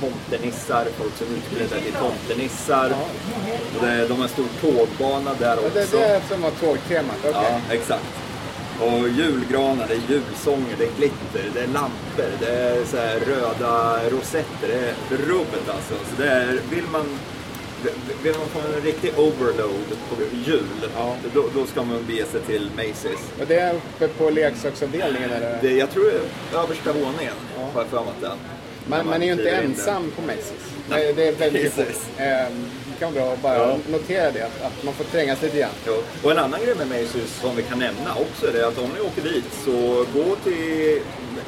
tomtenissar, 0.00 0.86
folk 0.98 1.16
som 1.16 1.26
utklädda 1.36 1.82
till 1.84 1.92
tomtenissar. 1.92 2.90
Och 3.76 3.86
det 3.86 4.06
de 4.08 4.14
har 4.14 4.22
en 4.22 4.28
stor 4.28 4.46
tågbana 4.60 5.30
där 5.38 5.56
Ja, 5.56 5.66
också. 5.66 5.96
det, 5.96 5.98
det 5.98 6.04
är 6.04 6.20
som 6.30 6.42
var 6.42 6.50
tågtemat, 6.50 7.16
okej. 7.20 7.32
Ja, 7.34 7.60
exakt. 7.74 8.04
Och 8.80 9.08
julgranar, 9.08 9.86
det 9.88 9.94
är 9.94 10.02
julsånger, 10.08 10.74
det 10.78 10.84
är 10.84 10.90
glitter, 10.96 11.44
det 11.54 11.60
är 11.60 11.66
lampor, 11.66 12.30
det 12.40 12.50
är 12.50 12.84
så 12.84 12.96
röda 13.30 14.00
rosetter. 14.10 14.68
Det 14.68 15.14
är 15.14 15.18
rubbet 15.18 15.68
alltså. 15.68 15.94
Så 15.94 16.22
det 16.22 16.28
är, 16.28 16.60
vill 16.70 16.84
man 16.92 17.18
vill 18.22 18.34
man 18.38 18.46
få 18.48 18.58
en 18.76 18.82
riktig 18.82 19.12
overload 19.18 19.88
på 20.10 20.22
jul, 20.46 20.64
Ja. 20.96 21.14
då, 21.34 21.44
då 21.54 21.66
ska 21.66 21.82
man 21.82 22.04
bege 22.06 22.24
sig 22.24 22.40
till 22.40 22.70
Macy's. 22.76 23.40
Och 23.40 23.46
det 23.46 23.58
är 23.58 23.74
uppe 23.74 24.08
på 24.08 24.30
leksaksavdelningen 24.30 25.30
eller? 25.30 25.58
Det, 25.62 25.72
jag 25.72 25.90
tror 25.90 26.04
det 26.04 26.10
är 26.56 26.62
översta 26.62 26.92
våningen, 26.92 27.34
har 27.74 27.80
jag 27.82 27.86
för 27.90 28.00
mig 28.00 28.08
att 28.16 28.20
det 28.20 28.26
är. 28.26 28.32
Man, 28.88 29.06
man 29.06 29.22
är 29.22 29.26
ju 29.26 29.32
inte 29.32 29.50
ensam 29.50 30.10
på 30.16 30.22
Macy's. 30.22 30.64
Nej, 30.90 31.12
det 31.16 31.28
är 31.28 31.32
väldigt 31.32 31.74
Precis. 31.76 31.96
få. 32.16 32.22
Eh, 32.22 32.46
Det 33.00 33.04
kan 33.04 33.14
vara 33.14 33.24
bra 33.24 33.32
att 33.32 33.42
bara 33.42 33.56
Ja. 33.58 33.78
notera 33.88 34.30
det, 34.30 34.42
att, 34.42 34.84
man 34.84 34.94
får 34.94 35.04
trängas 35.04 35.42
lite 35.42 35.58
grann. 35.58 35.70
Jo. 35.86 36.02
Och 36.22 36.30
en 36.30 36.38
annan 36.38 36.60
grej 36.64 36.74
med 36.74 36.86
Macy's 36.86 37.40
som 37.42 37.56
vi 37.56 37.62
kan 37.62 37.78
nämna 37.78 38.10
också 38.14 38.46
är 38.58 38.64
att 38.64 38.78
om 38.78 38.90
ni 38.94 39.00
åker 39.00 39.22
dit 39.22 39.44
så 39.64 40.04
gå 40.14 40.36
till 40.44 41.00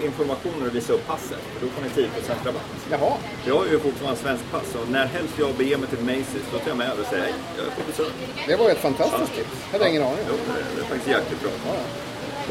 informationen 0.04 0.68
och 0.68 0.74
visa 0.76 0.92
upp 0.92 1.06
passet. 1.06 1.38
Då 1.60 1.66
får 1.68 1.82
ni 1.82 1.88
10% 1.88 2.46
rabatt. 2.46 2.62
Jaha, 2.90 3.12
Jag 3.46 3.54
har 3.56 3.66
ju 3.66 3.78
fortfarande 3.78 4.20
svensk 4.20 4.44
pass 4.52 4.74
och 4.74 4.88
när 4.90 5.06
helst 5.06 5.34
jag 5.38 5.54
beger 5.54 5.76
mig 5.76 5.88
till 5.88 5.98
Macy's 5.98 6.44
då 6.52 6.58
tar 6.58 6.68
jag 6.68 6.76
med 6.76 6.90
över 6.90 7.02
och 7.02 7.08
säger 7.08 7.22
hej, 7.24 7.32
jag 7.56 7.66
är 7.66 7.70
på 7.70 7.82
besök. 7.90 8.12
det 8.46 8.56
var 8.56 8.64
ju 8.64 8.70
ett 8.72 8.78
fantastiskt 8.88 9.34
tips. 9.36 9.48
Det 9.50 9.72
hade 9.72 9.84
jag 9.84 9.90
ingen 9.90 10.02
aning 10.02 10.24
Jo, 10.28 10.34
om. 10.34 10.54
det 10.76 10.80
är 10.82 10.84
faktiskt 10.84 11.08
jäkligt 11.16 11.40
bra. 11.42 11.50
Ja, 11.66 11.80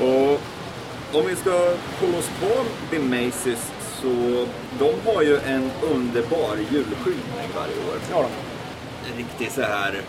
Och 0.07 0.39
om 1.19 1.27
vi 1.27 1.35
ska 1.35 1.51
hålla 2.01 2.17
oss 2.21 2.29
kvar 2.39 2.63
vid 2.91 3.01
Macy's 3.01 3.63
så 4.01 4.45
de 4.79 5.11
har 5.11 5.21
ju 5.21 5.37
en 5.37 5.71
underbar 5.93 6.55
julskyltning 6.71 7.49
varje 7.55 7.73
år. 7.73 7.99
ja. 8.11 8.25
En 9.11 9.17
riktig 9.17 9.51
så 9.51 9.61
här 9.61 10.01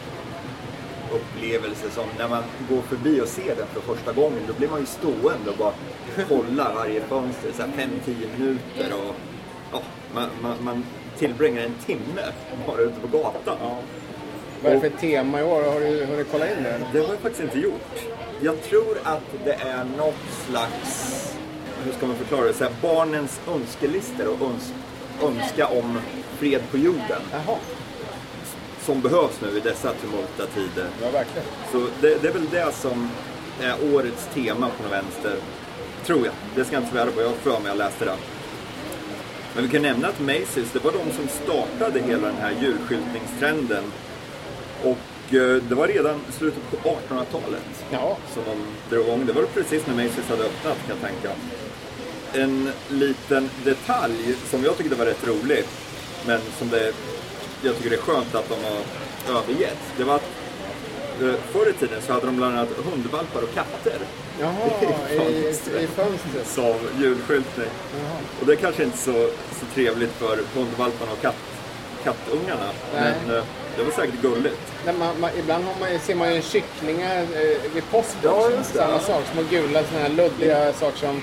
upplevelse 1.12 1.90
som 1.90 2.04
när 2.18 2.28
man 2.28 2.42
går 2.68 2.82
förbi 2.82 3.20
och 3.20 3.28
ser 3.28 3.56
den 3.56 3.66
för 3.66 3.94
första 3.94 4.12
gången 4.12 4.38
då 4.46 4.52
blir 4.52 4.68
man 4.68 4.80
ju 4.80 4.86
stående 4.86 5.50
och 5.50 5.56
bara 5.56 5.72
kollar 6.28 6.74
varje 6.74 7.00
fönster 7.00 7.52
så 7.56 7.62
här 7.62 7.88
5-10 8.06 8.38
minuter 8.38 8.92
och 8.94 9.14
ja, 9.72 9.82
man, 10.14 10.28
man, 10.42 10.56
man 10.60 10.84
tillbringar 11.18 11.62
en 11.62 11.74
timme 11.86 12.22
bara 12.66 12.80
ute 12.80 13.00
på 13.00 13.06
gatan. 13.06 13.56
Ja. 13.60 13.78
Vad 14.62 14.72
är 14.72 14.76
det 14.76 14.90
för 14.90 14.98
tema 14.98 15.40
i 15.40 15.44
år? 15.44 15.62
Har 15.62 15.80
du 15.80 16.04
hunnit 16.04 16.26
kolla 16.30 16.50
in 16.50 16.62
det? 16.62 16.80
Det 16.92 16.98
har 16.98 17.08
jag 17.08 17.18
faktiskt 17.18 17.42
inte 17.42 17.58
gjort. 17.58 17.98
Jag 18.40 18.62
tror 18.62 18.98
att 19.04 19.44
det 19.44 19.52
är 19.52 19.84
något 19.84 20.14
slags, 20.48 21.29
hur 21.84 21.92
ska 21.92 22.06
man 22.06 22.16
förklara 22.16 22.46
det, 22.46 22.54
så 22.54 22.64
här, 22.64 22.72
barnens 22.82 23.40
önskelister 23.48 24.28
och 24.28 24.46
öns 24.50 24.72
önska 25.22 25.66
om 25.66 25.98
fred 26.38 26.62
på 26.70 26.78
jorden 26.78 27.22
Jaha, 27.32 27.56
som 28.82 29.00
behövs 29.00 29.40
nu 29.40 29.58
i 29.58 29.60
dessa 29.60 29.92
tumulta 29.92 30.46
tider. 30.54 30.88
ja 31.02 31.10
verkligen. 31.10 31.46
Så 31.72 31.78
det, 32.00 32.22
det 32.22 32.28
är 32.28 32.32
väl 32.32 32.48
det 32.50 32.74
som 32.74 33.10
är 33.60 33.94
årets 33.94 34.28
tema 34.34 34.68
på 34.76 34.82
något 34.82 34.92
vänster. 34.92 35.36
Tror 36.06 36.24
jag. 36.26 36.34
Det 36.54 36.64
ska 36.64 36.74
jag 36.74 36.82
inte 36.82 36.92
svära 36.92 37.10
på. 37.10 37.22
Jag 37.22 37.34
för 37.34 37.50
mig 37.60 37.68
jag 37.68 37.76
läste 37.76 38.04
det. 38.04 38.16
Men 39.54 39.64
vi 39.64 39.70
kan 39.70 39.82
nämna 39.82 40.08
att 40.08 40.18
Macy's, 40.20 40.66
det 40.72 40.84
var 40.84 40.92
de 40.92 41.12
som 41.12 41.28
startade 41.28 42.00
hela 42.00 42.26
den 42.26 42.36
här 42.36 42.54
julskyltningstrenden. 42.60 43.84
Och 44.82 45.34
eh, 45.34 45.56
det 45.68 45.74
var 45.74 45.86
redan 45.86 46.20
slutet 46.30 46.70
på 46.70 46.76
1800-talet 46.76 47.84
Ja, 47.90 48.16
som 48.34 48.42
de 48.44 48.56
drog 48.94 49.06
igång. 49.06 49.26
Det 49.26 49.32
var 49.32 49.42
precis 49.42 49.86
när 49.86 49.94
Macy's 49.94 50.28
hade 50.28 50.44
öppnat 50.44 50.78
kan 50.86 50.96
jag 51.00 51.10
tänka. 51.10 51.36
En 52.34 52.72
liten 52.88 53.50
detalj 53.64 54.34
som 54.50 54.64
jag 54.64 54.76
tyckte 54.76 54.94
var 54.94 55.06
rätt 55.06 55.26
rolig, 55.26 55.64
men 56.26 56.40
som 56.58 56.68
det, 56.70 56.92
jag 57.62 57.76
tycker 57.76 57.90
det 57.90 57.96
är 57.96 58.00
skönt 58.00 58.34
att 58.34 58.48
de 58.48 58.54
har 58.64 59.38
övergett. 59.38 59.78
Det 59.98 60.04
var 60.04 60.14
att 60.14 60.30
eh, 61.22 61.34
förr 61.52 61.70
i 61.70 61.72
tiden 61.72 62.02
så 62.06 62.12
hade 62.12 62.26
de 62.26 62.36
bland 62.36 62.58
annat 62.58 62.68
hundvalpar 62.92 63.42
och 63.42 63.54
katter 63.54 63.98
jaha, 64.40 64.70
i, 65.30 65.48
i 65.82 65.86
fönstret. 65.86 66.46
som 66.46 66.74
julskyltning. 67.00 67.66
Jaha. 67.94 68.16
Och 68.40 68.46
det 68.46 68.52
är 68.52 68.56
kanske 68.56 68.84
inte 68.84 68.98
så, 68.98 69.12
så 69.60 69.66
trevligt 69.74 70.12
för 70.12 70.38
hundvalparna 70.54 71.12
och 71.12 71.20
katt, 71.22 71.36
kattungarna, 72.04 72.70
Nej. 72.94 73.14
men 73.26 73.36
eh, 73.36 73.44
det 73.76 73.82
var 73.84 73.90
säkert 73.90 74.22
gulligt. 74.22 74.60
Nej, 74.84 74.94
man, 74.98 75.20
man, 75.20 75.30
ibland 75.38 75.64
har 75.64 75.74
man, 75.80 75.98
ser 76.00 76.14
man 76.14 76.34
ju 76.34 76.42
kycklingar 76.42 77.20
eh, 77.22 77.72
vid 77.74 77.90
påsk 77.90 78.16
Ja. 78.22 78.50
Samma 78.62 78.98
sak, 78.98 79.22
små 79.32 79.42
gula 79.50 79.82
såna 79.84 80.00
här 80.00 80.08
luddiga 80.08 80.72
saker 80.72 80.98
som 80.98 81.22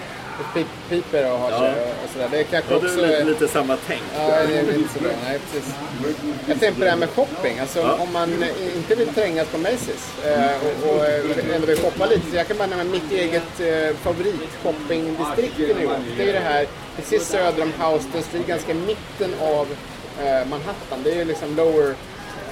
pip, 0.53 0.67
piper 0.89 1.31
och 1.31 1.39
har 1.39 1.51
Ja. 1.51 1.57
och, 2.03 2.09
sådär. 2.13 2.27
Det 2.31 2.39
är 2.39 2.43
kanske 2.43 2.73
Ja, 2.73 2.79
det 2.79 2.87
är 2.87 3.07
lite, 3.07 3.23
lite 3.23 3.47
samma 3.47 3.77
tänk. 3.87 4.01
Ja, 4.15 4.27
det 4.47 4.57
är 4.57 4.73
inte 4.77 4.93
så 4.93 4.99
bra. 4.99 5.11
Nej, 5.23 5.39
precis. 5.51 5.73
Jag 6.47 6.59
tänkte 6.59 6.79
på 6.79 6.85
det 6.85 6.89
här 6.89 6.97
med 6.97 7.09
shopping. 7.09 7.59
Alltså, 7.59 7.79
Ja. 7.79 7.93
Om 8.01 8.13
man 8.13 8.43
inte 8.75 8.95
vill 8.95 9.07
trängas 9.07 9.47
på 9.47 9.57
Macy's 9.57 10.25
eh, 10.25 10.55
och, 10.83 10.95
och 10.95 11.05
ändå 11.55 11.67
vill 11.67 11.77
shoppa 11.77 12.05
lite. 12.05 12.29
Så 12.31 12.35
jag 12.35 12.47
kan 12.47 12.57
bara 12.57 12.67
nämna 12.67 12.83
mitt 12.83 13.11
eget 13.11 13.59
eh, 13.59 13.95
favoritshoppingdistrikt 14.57 15.59
i 15.59 15.67
New 15.73 15.83
York. 15.83 15.97
Det 16.17 16.29
är 16.29 16.33
det 16.33 16.39
här 16.39 16.65
precis 16.95 17.27
söder 17.27 17.63
om 17.63 17.71
Houston 17.79 18.21
Street, 18.23 18.47
ganska 18.47 18.73
mitten 18.73 19.33
av 19.41 19.67
eh, 20.23 20.47
Manhattan. 20.49 20.99
Det 21.03 21.11
är 21.11 21.15
ju 21.15 21.25
liksom 21.25 21.55
lower 21.55 21.95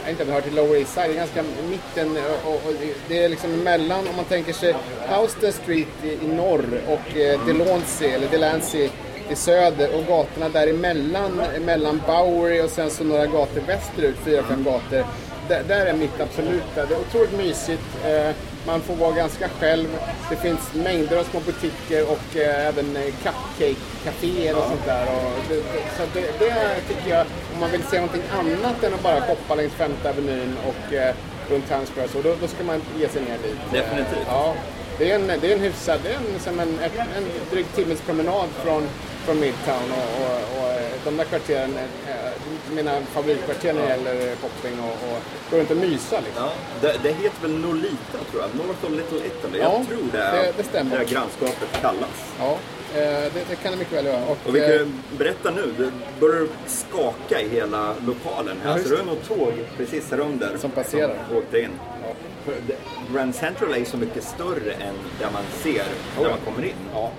inte 0.10 0.26
hör 0.26 0.42
till 0.42 0.56
Lower 0.56 0.76
East 0.76 0.94
Side, 0.94 1.10
det 1.10 1.14
är 1.14 1.18
ganska 1.18 1.44
mitten 1.70 2.18
och, 2.46 2.54
och 2.54 2.74
det 3.08 3.24
är 3.24 3.30
liksom 3.30 3.64
mellan, 3.64 4.08
om 4.08 4.16
man 4.16 4.26
tänker 4.26 4.54
sig 4.54 4.76
Houston 5.10 5.52
Street 5.52 5.88
i, 6.04 6.08
i 6.08 6.28
norr 6.28 6.82
och 6.88 7.18
eh, 7.18 7.46
Delancey, 7.46 8.10
eller 8.10 8.28
Delancey 8.28 8.90
i 9.30 9.36
söder 9.36 9.96
och 9.96 10.06
gatorna 10.08 10.50
däremellan, 10.50 11.42
mellan 11.66 12.02
Bowery 12.08 12.62
och 12.62 12.70
sen 12.70 12.90
så 12.90 13.04
några 13.04 13.26
gator 13.26 13.62
västerut, 13.68 14.16
fyra, 14.26 14.44
fem 14.44 14.64
gator. 14.64 15.06
Där, 15.48 15.64
där 15.68 15.86
är 15.86 15.94
mitt 15.94 16.22
absoluta, 16.22 16.86
det 16.86 16.96
är 16.96 17.00
otroligt 17.00 17.38
mysigt. 17.38 17.84
Eh, 18.06 18.36
man 18.68 18.82
får 18.82 18.96
vara 18.96 19.12
ganska 19.12 19.50
själv. 19.50 19.88
Det 20.30 20.36
finns 20.36 20.74
mängder 20.74 21.18
av 21.18 21.24
små 21.24 21.40
butiker 21.40 22.12
och 22.12 22.38
eh, 22.38 22.68
även 22.68 22.96
eh, 22.96 23.14
cupcake-caféer 23.24 24.56
och 24.56 24.64
sånt 24.64 24.86
där. 24.86 25.06
Och 25.06 25.32
det, 25.50 25.56
det, 25.56 25.62
så 25.98 26.04
det, 26.14 26.46
det 26.46 26.76
tycker 26.88 27.10
jag, 27.10 27.26
om 27.56 27.62
man 27.62 27.72
vill 27.72 27.84
se 27.84 27.96
någonting 27.96 28.24
annat 28.32 28.84
än 28.84 28.94
att 28.94 29.04
bara 29.04 29.22
shoppa 29.22 29.56
längs 29.56 29.74
Femte 29.74 30.10
Avenyn 30.10 30.58
och 30.70 30.94
eh, 30.94 31.16
runt 31.50 31.68
Times 31.68 31.90
Square, 31.90 32.08
så 32.08 32.22
då, 32.22 32.36
då 32.42 32.48
ska 32.48 32.64
man 32.64 32.82
ge 33.00 33.10
sig 33.10 33.22
ner 33.22 33.38
dit. 33.44 33.58
Definitivt. 33.72 34.28
Eh, 34.28 34.28
ja, 34.28 34.56
det 34.98 35.12
är 35.12 35.16
en, 35.16 35.28
det 35.28 35.52
är 35.52 35.56
en 35.56 35.60
hyfsad, 35.62 36.00
det 36.04 36.10
är 36.10 36.16
en, 36.16 36.40
som 36.40 36.60
en, 36.60 36.80
en, 36.80 37.00
en 37.18 37.26
dryg 37.52 37.66
timmes 37.76 38.02
promenad 38.02 38.50
från, 38.64 38.88
från 39.26 39.40
Midtown 39.40 39.92
och, 39.92 40.26
och, 40.26 40.40
och 40.58 40.75
de 41.06 41.18
där 41.18 41.24
kvarteren, 41.24 41.74
är, 41.78 42.12
eh, 42.12 42.32
mina 42.76 43.02
favoritkvarter 43.02 43.74
när 43.74 43.82
det 43.82 43.88
gäller 43.90 44.36
shopping 44.36 44.80
och, 44.80 45.10
och 45.10 45.22
gå 45.52 45.58
runt 45.58 45.72
och 45.72 45.78
mysa 45.78 46.20
liksom. 46.26 46.44
Ja, 46.44 46.52
det, 46.82 46.96
det 47.04 47.10
heter 47.10 47.42
väl 47.42 47.52
Nolita 47.60 48.18
tror 48.32 48.42
jag, 48.42 48.56
North 48.68 48.86
of 48.86 48.92
Little 48.92 49.18
Italy. 49.28 49.60
Ja, 49.60 49.74
jag 49.80 49.88
tror 49.88 50.08
det 50.12 50.18
är 50.20 50.44
det- 50.44 50.54
det 50.58 50.64
stämmer. 50.64 50.98
här 50.98 51.04
grannskapet 51.06 51.70
kallas. 51.82 52.34
Ja, 52.40 52.52
eh, 52.96 53.02
det, 53.34 53.44
det 53.50 53.56
kan 53.56 53.72
det 53.72 53.78
mycket 53.78 53.94
väl 53.94 54.06
göra. 54.06 54.26
Och, 54.26 54.38
Och 54.46 54.56
vi 54.56 54.60
eh, 54.74 54.78
kan 54.78 55.02
berätta 55.18 55.52
nu, 55.52 55.74
det 55.78 55.92
börjar 56.20 56.48
skaka 56.68 57.42
i 57.42 57.50
hela 57.50 57.96
lokalen 58.08 58.58
Ja, 58.64 58.70
här. 58.70 58.78
just 58.78 58.90
så 58.90 58.96
det 58.96 59.02
är 59.02 59.06
något 59.06 59.28
tåg 59.28 59.54
precis 59.78 60.12
här 60.12 60.20
under 60.20 60.58
Som 60.58 60.72
passerar. 60.72 61.16
som 61.30 61.38
åkte 61.38 61.60
in. 61.60 61.70
Det- 62.68 62.78
Grand 63.14 63.36
Central 63.36 63.74
är 63.74 63.78
ju 63.78 63.86
så 63.86 63.98
mycket 63.98 64.24
större 64.24 64.72
än 64.72 64.96
där 65.20 65.30
man 65.34 65.44
ser 65.64 65.84
när 66.22 66.30
man 66.30 66.40
kommer 66.46 66.66
in. 66.66 66.74
Ja, 66.94 67.12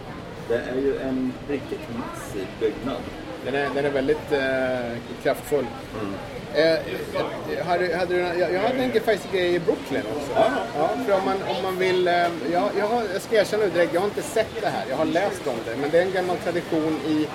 Det 0.48 0.54
är 0.54 0.74
ju 0.74 0.98
en 0.98 1.32
riktigt 1.48 1.80
massiv 1.98 2.46
byggnad. 2.60 3.00
Den 3.46 3.54
är, 3.54 3.70
den 3.74 3.84
är 3.84 3.90
väldigt 3.90 4.32
eh, 4.32 5.22
kraftfull. 5.22 5.66
Mm. 6.00 6.14
Eh, 6.54 7.64
hade, 7.66 7.96
hade 7.96 8.14
du, 8.14 8.20
jag, 8.20 8.52
jag 8.52 8.60
en 8.74 9.00
faktiskt 9.00 9.32
grej 9.32 9.54
i 9.54 9.58
Brooklyn 9.60 10.02
också. 10.16 10.30
Ja. 10.34 10.50
Ja, 10.76 10.90
för 11.06 11.12
om 11.12 11.24
man, 11.24 11.56
om 11.56 11.62
man 11.62 11.78
vill... 11.78 12.08
Eh, 12.08 12.14
jag, 12.52 12.70
jag, 12.78 12.88
har, 12.88 13.02
jag 13.12 13.22
ska 13.22 13.36
erkänna 13.36 13.66
direkt, 13.66 13.94
jag 13.94 14.00
har 14.00 14.08
inte 14.08 14.22
sett 14.22 14.60
det 14.60 14.68
här. 14.68 14.84
Jag 14.90 14.96
har 14.96 15.04
läst 15.04 15.46
om 15.46 15.54
det. 15.66 15.76
Men 15.80 15.90
det 15.90 15.98
är 15.98 16.02
en 16.02 16.12
gammal 16.12 16.36
tradition 16.36 17.00
i 17.06 17.28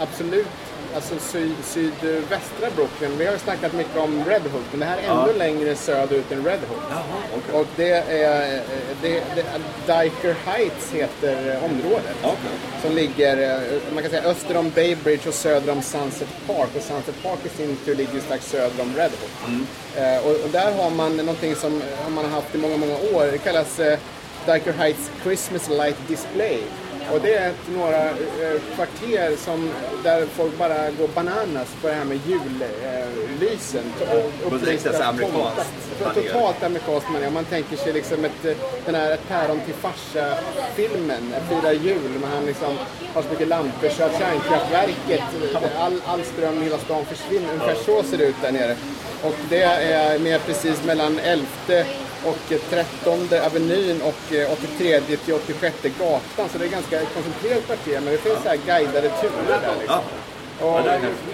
absolut 0.00 0.46
alltså 0.94 1.14
syd, 1.18 1.52
sydvästra 1.64 2.70
Brooklyn. 2.76 3.18
Vi 3.18 3.24
har 3.26 3.32
ju 3.32 3.38
snackat 3.38 3.72
mycket 3.72 3.96
om 3.96 4.24
Red 4.28 4.42
Hook, 4.42 4.62
men 4.70 4.80
det 4.80 4.86
här 4.86 4.96
är 4.98 5.02
ändå 5.02 5.28
Ja. 5.32 5.38
längre 5.38 5.76
söderut 5.76 6.32
än 6.32 6.44
Red 6.44 6.58
Hook. 6.68 6.78
Jaha, 6.90 7.02
okej. 7.36 7.60
Och 7.60 7.66
det 7.76 7.90
är... 7.92 8.54
eh, 8.56 8.60
Det, 9.02 9.22
det, 9.34 9.44
Diker 9.86 10.34
Heights 10.46 10.92
heter 10.92 11.50
eh, 11.56 11.64
området. 11.64 12.16
Okej. 12.22 12.56
Som 12.82 12.92
ligger, 12.94 13.36
eh, 13.56 13.80
man 13.94 14.02
kan 14.02 14.10
säga 14.10 14.22
öster 14.22 14.56
om 14.56 14.70
Bay 14.70 14.94
Bridge 14.96 15.28
och 15.28 15.34
söder 15.34 15.72
om 15.72 15.82
Sunset 15.82 16.28
Park. 16.46 16.68
Och 16.76 16.82
Sunset 16.82 17.22
Park 17.22 17.38
i 17.44 17.48
sin 17.48 17.76
tur 17.84 17.94
ligger 17.94 18.20
strax 18.20 18.50
söder 18.50 18.82
om 18.82 18.94
Red 18.96 19.10
Hook. 19.10 19.50
Eh, 19.96 20.18
och, 20.26 20.30
och 20.44 20.50
där 20.52 20.72
har 20.72 20.90
man 20.90 21.16
någonting 21.16 21.54
som 21.54 21.82
man 22.08 22.24
har 22.24 22.30
haft 22.32 22.54
i 22.54 22.58
många, 22.58 22.76
många 22.76 22.94
år. 22.94 23.28
Det 23.32 23.38
kallas 23.38 23.80
eh, 23.80 23.98
Diker 24.46 24.72
Heights 24.72 25.10
Christmas 25.22 25.68
Light 25.68 25.96
Display. 26.08 26.58
Och 27.12 27.20
det 27.22 27.34
är 27.34 27.50
ett, 27.50 27.70
några 27.76 28.08
eh, 28.08 28.60
kvarter 28.74 29.36
som, 29.36 29.70
där 30.02 30.26
folk 30.26 30.58
bara 30.58 30.90
går 30.90 31.08
bananas 31.14 31.68
på 31.80 31.88
det 31.88 31.94
här 31.94 32.04
med 32.04 32.20
jullysen. 32.26 33.84
Och 34.44 34.52
riktigt 34.52 35.00
amerikanskt. 35.00 35.72
Totalt 36.14 36.62
amerikanskt 36.62 37.10
manér. 37.10 37.30
Man 37.30 37.44
tänker 37.44 37.76
sig 37.76 37.92
liksom 37.92 38.24
ett, 38.24 38.44
eh, 38.44 38.56
den 38.86 38.94
här 38.94 39.12
Ett 39.12 39.28
päron 39.28 39.60
till 39.60 39.74
farsa-filmen, 39.74 41.34
Fira 41.48 41.72
jul, 41.72 42.10
men 42.20 42.30
han 42.30 42.46
liksom 42.46 42.78
har 43.14 43.22
så 43.22 43.28
mycket 43.28 43.48
lampor 43.48 43.88
så 43.88 44.04
att 44.04 44.18
kärnkraftverket, 44.18 45.22
all, 45.78 46.02
all 46.06 46.22
ström 46.24 46.62
i 46.62 46.64
hela 46.64 46.78
stan 46.78 47.04
försvinner. 47.04 47.52
Ungefär 47.52 47.74
så 47.74 48.02
ser 48.02 48.18
det 48.18 48.24
ut 48.24 48.42
där 48.42 48.52
nere. 48.52 48.76
Och 49.22 49.34
det 49.48 49.62
är 49.62 50.18
mer 50.18 50.38
precis 50.38 50.84
mellan 50.84 51.18
11 51.18 51.46
och 52.24 52.52
13 52.70 53.28
Avenyn 53.46 54.02
och 54.02 54.34
eh, 54.34 54.52
83 54.52 55.00
till 55.00 55.34
86 55.34 55.76
gatan. 55.98 56.48
Så 56.52 56.58
det 56.58 56.64
är 56.64 56.68
ganska 56.68 57.00
koncentrerat 57.00 57.66
kvarter 57.66 58.00
men 58.00 58.12
det 58.12 58.18
finns 58.18 58.42
så 58.42 58.48
här 58.48 58.58
guidade 58.66 59.08
turer 59.08 59.60
där 59.60 59.74
liksom. 59.78 59.96
Ja. 59.96 60.02
Och, 60.60 60.80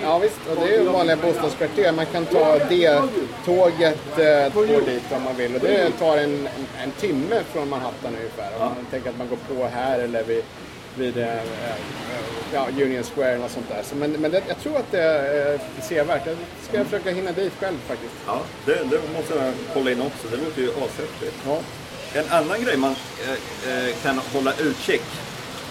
Ja, 0.03 0.19
det 0.19 0.21
visst, 0.23 0.41
och 0.51 0.57
det 0.57 0.75
är 0.75 0.79
ju 0.79 0.89
vanliga 0.89 1.17
bostadskvarter. 1.17 1.93
Man 1.93 2.07
kan 2.07 2.27
ta 2.27 2.59
D-tåget 2.59 4.19
eh, 4.19 4.55
går 4.55 4.87
dit 4.87 5.03
om 5.17 5.23
man 5.23 5.37
vill. 5.37 5.55
Och 5.55 5.61
det 5.61 5.91
tar 5.99 6.17
en, 6.17 6.49
en 6.83 6.91
timme 6.91 7.41
från 7.53 7.69
Manhattan 7.69 8.17
ungefär. 8.17 8.51
Om 8.61 8.67
man 8.67 8.87
tänker 8.91 9.11
att 9.11 9.19
man 9.19 9.29
går 9.29 9.55
på 9.55 9.67
här 9.67 9.99
eller 9.99 10.25
vid, 10.25 10.45
vid 10.95 11.17
eh, 11.19 11.35
eh, 11.35 11.43
ja, 12.53 12.67
Union 12.83 13.05
Square 13.05 13.29
eller 13.29 13.39
något 13.39 13.51
sånt 13.51 13.69
där. 13.69 13.83
Så, 13.83 13.97
men 13.97 14.13
men 14.13 14.31
det, 14.31 14.43
jag 14.49 14.59
tror 14.59 14.77
att 14.77 14.91
det 14.91 15.03
är 15.03 15.55
eh, 15.55 15.61
sevärt. 15.83 16.27
Jag 16.27 16.37
ska 16.69 16.85
försöka 16.85 17.11
hinna 17.11 17.33
dit 17.33 17.53
själv 17.61 17.79
faktiskt. 17.89 18.15
Ja, 18.27 18.41
det, 18.67 18.75
det 18.75 19.01
måste 19.17 19.35
jag 19.35 19.55
kolla 19.75 19.91
in 19.91 20.01
också. 20.03 20.29
Det 20.31 20.37
låter 20.37 20.63
ju 20.63 20.69
ashäftigt. 20.71 21.37
Ja. 21.47 21.59
En 22.15 22.25
annan 22.31 22.65
grej 22.65 22.77
man 22.77 22.97
eh, 23.25 23.89
eh, 23.89 23.95
kan 24.03 24.19
hålla 24.19 24.53
utkik 24.59 25.03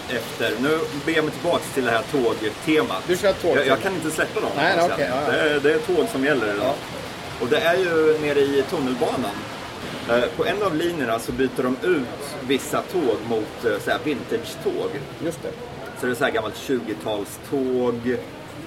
efter. 0.08 0.52
Nu 0.60 0.78
ber 1.06 1.12
jag 1.12 1.24
mig 1.24 1.34
tillbaks 1.34 1.74
till 1.74 1.84
det 1.84 1.90
här 1.90 2.02
tågtemat. 2.12 3.02
Du 3.06 3.16
kör 3.16 3.32
tåg. 3.32 3.56
Jag, 3.56 3.66
jag 3.66 3.80
kan 3.80 3.94
inte 3.94 4.10
släppa 4.10 4.40
dem. 4.40 4.50
Nej, 4.56 4.74
okej, 4.80 4.96
säga. 4.96 5.08
ja, 5.08 5.22
ja. 5.26 5.32
Det, 5.32 5.50
är, 5.50 5.60
det 5.60 5.72
är 5.72 5.78
tåg 5.78 6.08
som 6.12 6.24
gäller 6.24 6.54
idag. 6.54 6.74
Och 7.40 7.48
det 7.48 7.60
är 7.60 7.76
ju 7.76 8.18
nere 8.18 8.40
i 8.40 8.64
tunnelbanan. 8.70 9.36
Eh, 10.10 10.24
På 10.36 10.44
en 10.44 10.62
av 10.62 10.76
linjerna 10.76 11.18
så 11.18 11.32
byter 11.32 11.62
de 11.62 11.76
ut 11.82 12.36
vissa 12.46 12.82
tåg 12.82 13.16
mot 13.28 13.64
eh, 13.64 13.78
så 13.84 13.90
här 13.90 13.98
vintage-tåg. 14.04 14.90
Just 15.24 15.42
det. 15.42 15.50
Så 16.00 16.06
det 16.06 16.12
är 16.12 16.16
så 16.16 16.24
här 16.24 16.30
gammalt 16.30 16.54
20-talståg, 16.54 18.16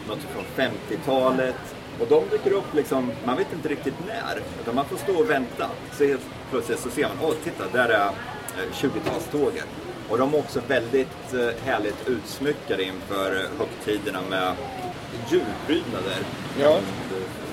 något 0.08 0.20
från 0.34 0.46
50-talet. 0.56 1.56
Och 2.00 2.08
de 2.10 2.24
dyker 2.32 2.52
upp 2.52 2.74
liksom, 2.74 3.12
man 3.26 3.38
vet 3.38 3.54
inte 3.54 3.68
riktigt 3.70 3.94
när. 4.08 4.42
Utan 4.62 4.76
man 4.76 4.86
får 4.86 4.98
stå 4.98 5.14
och 5.20 5.30
vänta. 5.30 5.70
Så 5.98 6.04
helt 6.06 6.22
plötsligt 6.52 6.80
så 6.80 6.90
ser 6.90 7.02
man, 7.08 7.18
åh 7.22 7.34
titta, 7.44 7.64
där 7.74 7.90
är 7.90 8.06
eh, 8.06 8.74
20-talståget. 8.74 9.68
Och 10.10 10.18
de 10.18 10.34
är 10.34 10.38
också 10.40 10.62
väldigt 10.68 11.34
eh, 11.34 11.66
härligt 11.66 12.08
utsmyckade 12.08 12.84
inför 12.84 13.36
eh, 13.36 13.50
högtiderna 13.60 14.20
med 14.30 14.54
julprydnader. 15.32 16.18
Ja. 16.62 16.80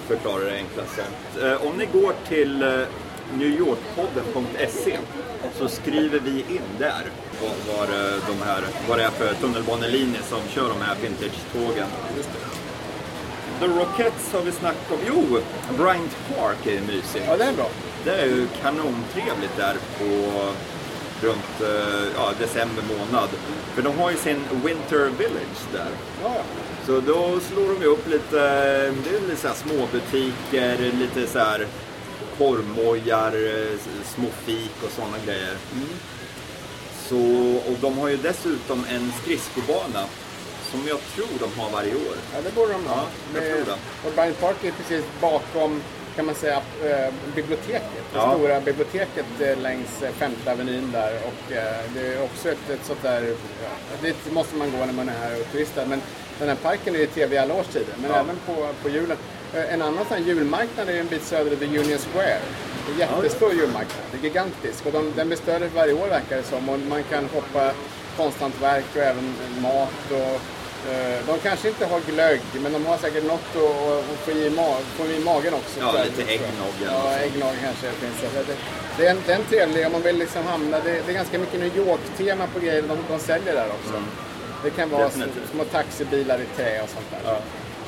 Förklarar 0.09 0.45
det 0.45 0.57
enklast 0.57 0.95
sånt. 0.97 1.45
Eh, 1.45 1.67
Om 1.67 1.77
ni 1.79 1.87
går 1.87 2.15
till 2.29 2.63
eh, 2.63 2.81
newyorkpodden.se 3.39 4.99
så 5.59 5.69
skriver 5.69 6.21
vi 6.21 6.41
in 6.41 6.69
där 6.79 7.03
vad, 7.43 7.77
vad, 7.77 7.89
eh, 7.89 8.15
de 8.27 8.43
här, 8.45 8.65
vad 8.89 8.99
det 8.99 9.05
är 9.05 9.11
för 9.11 9.35
tunnelbanelinjer 9.35 10.23
som 10.23 10.41
kör 10.49 10.69
de 10.69 10.81
här 10.81 10.97
vintage-tågen. 11.03 11.87
The 13.61 13.67
Rockettes 13.67 14.33
har 14.33 14.43
vi 14.43 14.53
snackat 14.53 14.91
om. 14.91 14.99
Jo, 15.07 15.39
Bryant 15.79 16.17
Park 16.37 16.67
är 16.67 16.81
mysigt. 16.81 17.25
Ja, 17.29 17.37
det 17.37 17.45
är 17.45 17.53
bra. 17.53 17.69
Det 18.05 18.11
är 18.11 18.27
ju 18.27 18.47
kanontrevligt 18.63 19.57
där 19.57 19.77
på 19.99 20.43
runt 21.27 21.61
eh, 21.61 22.07
ja, 22.17 22.33
december 22.39 22.83
månad. 22.99 23.29
För 23.75 23.83
de 23.83 23.99
har 23.99 24.11
ju 24.11 24.17
sin 24.17 24.41
Winter 24.65 25.11
Village 25.19 25.63
där. 25.73 25.89
Ja. 26.23 26.35
Så 26.87 27.01
då 27.01 27.41
slår 27.41 27.75
de 27.75 27.81
ju 27.81 27.87
upp 27.87 28.09
lite, 28.09 28.37
det 29.05 29.17
är 29.17 29.29
lite 29.29 29.37
så 29.37 29.49
småbutiker, 29.55 30.79
lite 30.79 31.33
så 31.33 31.39
här 31.39 31.67
korvmojar, 32.41 33.33
eh, 33.33 33.79
små 34.15 34.27
fik 34.47 34.73
och 34.85 34.91
sådana 34.97 35.17
grejer. 35.27 35.57
Så, 37.09 37.17
och 37.71 37.77
de 37.81 37.99
har 37.99 38.09
ju 38.09 38.17
dessutom 38.17 38.85
en 38.91 39.13
skridskobana 39.23 40.05
som 40.71 40.81
jag 40.89 40.99
tror 41.15 41.29
de 41.41 41.61
har 41.61 41.71
varje 41.71 41.95
år. 41.95 42.17
Ja, 42.35 42.39
det 42.45 42.55
borde 42.55 42.73
de 42.73 42.87
ha. 42.87 42.97
Ja, 43.35 43.41
jag 43.41 43.45
tror 43.45 43.65
det. 43.67 44.09
Och 44.09 44.13
Bryant 44.15 44.41
Park 44.41 44.65
är 44.65 44.71
precis 44.73 45.05
bakom, 45.21 45.83
kan 46.17 46.27
man 46.27 46.35
säga, 46.35 46.57
eh, 46.85 47.15
biblioteket. 47.35 47.83
Det 48.13 48.19
Ja. 48.19 48.35
stora 48.35 48.61
biblioteket 48.61 49.27
eh, 49.41 49.59
längs 49.59 49.89
Femte 50.19 50.53
Avenyn 50.53 50.91
där. 50.93 51.17
Och 51.27 51.53
det 51.95 52.01
är 52.07 52.23
också 52.23 52.49
ett, 52.49 52.71
ett 52.71 52.85
sånt 52.87 53.03
där, 53.03 53.23
ja, 53.63 53.69
dit 54.03 54.17
måste 54.33 54.57
man 54.57 54.71
gå 54.71 54.79
när 54.87 54.93
man 54.93 55.09
är 55.09 55.13
här 55.19 55.41
och 55.41 55.53
turistar. 55.53 55.87
Men 55.87 56.03
den 56.39 56.49
här 56.49 56.57
parken 56.57 56.95
är 56.95 56.99
ju 56.99 57.07
trevlig 57.07 57.37
i 57.37 57.41
alla 57.41 57.55
årstider, 57.55 57.95
men 58.03 58.11
Ja. 58.11 58.17
även 58.21 58.37
på, 58.47 58.69
på 58.83 58.89
julen. 58.89 59.17
Eh, 59.55 59.75
En 59.75 59.83
annan 59.83 60.05
sån 60.09 60.17
här 60.17 60.25
julmarknad 60.25 60.89
är 60.89 61.01
en 61.01 61.07
bit 61.07 61.23
söder 61.25 61.53
över 61.53 61.67
Union 61.67 61.99
Square. 61.99 62.39
En 62.93 62.99
jättestor 62.99 63.53
julmarknad, 63.53 64.05
det 64.13 64.19
är 64.19 64.23
gigantisk. 64.23 64.87
Och 64.87 64.93
de, 64.93 65.13
den 65.17 65.27
blir 65.27 65.39
större 65.39 65.69
varje 65.75 65.93
år 65.93 66.09
verkar 66.09 66.37
det 66.37 66.43
som. 66.43 66.69
Och 66.69 66.79
man 66.79 67.03
kan 67.03 67.29
shoppa 67.29 67.73
konsthantverk 68.17 68.85
och 68.97 69.03
även 69.03 69.35
mat. 69.63 70.11
Och, 70.11 70.41
Eh, 70.93 71.27
De 71.27 71.39
kanske 71.39 71.69
inte 71.69 71.87
har 71.87 72.01
glögg, 72.01 72.41
men 72.63 72.73
de 72.73 72.87
har 72.87 72.97
säkert 72.99 73.25
något 73.25 73.41
att, 73.57 74.19
få, 74.25 74.31
i 74.31 74.51
ma- 74.51 74.83
få 74.97 75.07
i 75.07 75.19
magen 75.25 75.55
också. 75.55 75.81
Ja, 75.81 75.93
lite 76.05 76.33
äggnog 76.33 76.73
eller 76.83 76.93
Ja, 76.93 77.13
äggnog 77.19 77.53
kanske 77.65 77.87
finns. 77.91 78.33
Det, 78.47 78.55
det, 78.99 79.07
är 79.07 79.11
en, 79.11 79.19
det 79.27 79.33
är 79.33 79.37
en 79.37 79.45
trevlig, 79.45 79.87
om 79.87 79.93
man 79.93 80.03
vill 80.03 80.19
liksom 80.19 80.45
hamna, 80.47 80.77
det, 80.81 80.93
det 81.07 81.13
är 81.13 81.15
ganska 81.15 81.39
mycket 81.39 81.61
New 81.61 81.77
York-tema 81.77 82.47
på 82.55 82.61
grejer 82.61 82.83
de, 82.83 82.99
de 83.09 83.19
säljer 83.19 83.55
där 83.55 83.67
också. 83.69 84.03
Det 84.65 84.71
kan 84.71 84.91
vara 84.91 85.01
Mm. 85.05 85.11
Definitivt. 85.19 85.51
små 85.55 85.65
taxibilar 85.65 86.39
i 86.41 86.47
trä 86.57 86.83
och 86.83 86.89
sånt 86.89 87.07
där. 87.11 87.39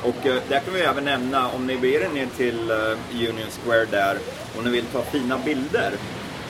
Och 0.03 0.27
eh, 0.27 0.41
där 0.49 0.59
kan 0.59 0.73
vi 0.73 0.81
även 0.81 1.03
nämna, 1.05 1.49
om 1.49 1.67
ni 1.67 1.77
beger 1.77 2.01
er 2.01 2.09
ner 2.09 2.27
till 2.37 2.71
eh, 2.71 3.29
Union 3.29 3.49
Square 3.63 3.85
där, 3.91 4.17
och 4.57 4.63
ni 4.63 4.69
vill 4.71 4.85
ta 4.85 5.01
fina 5.01 5.37
bilder, 5.45 5.91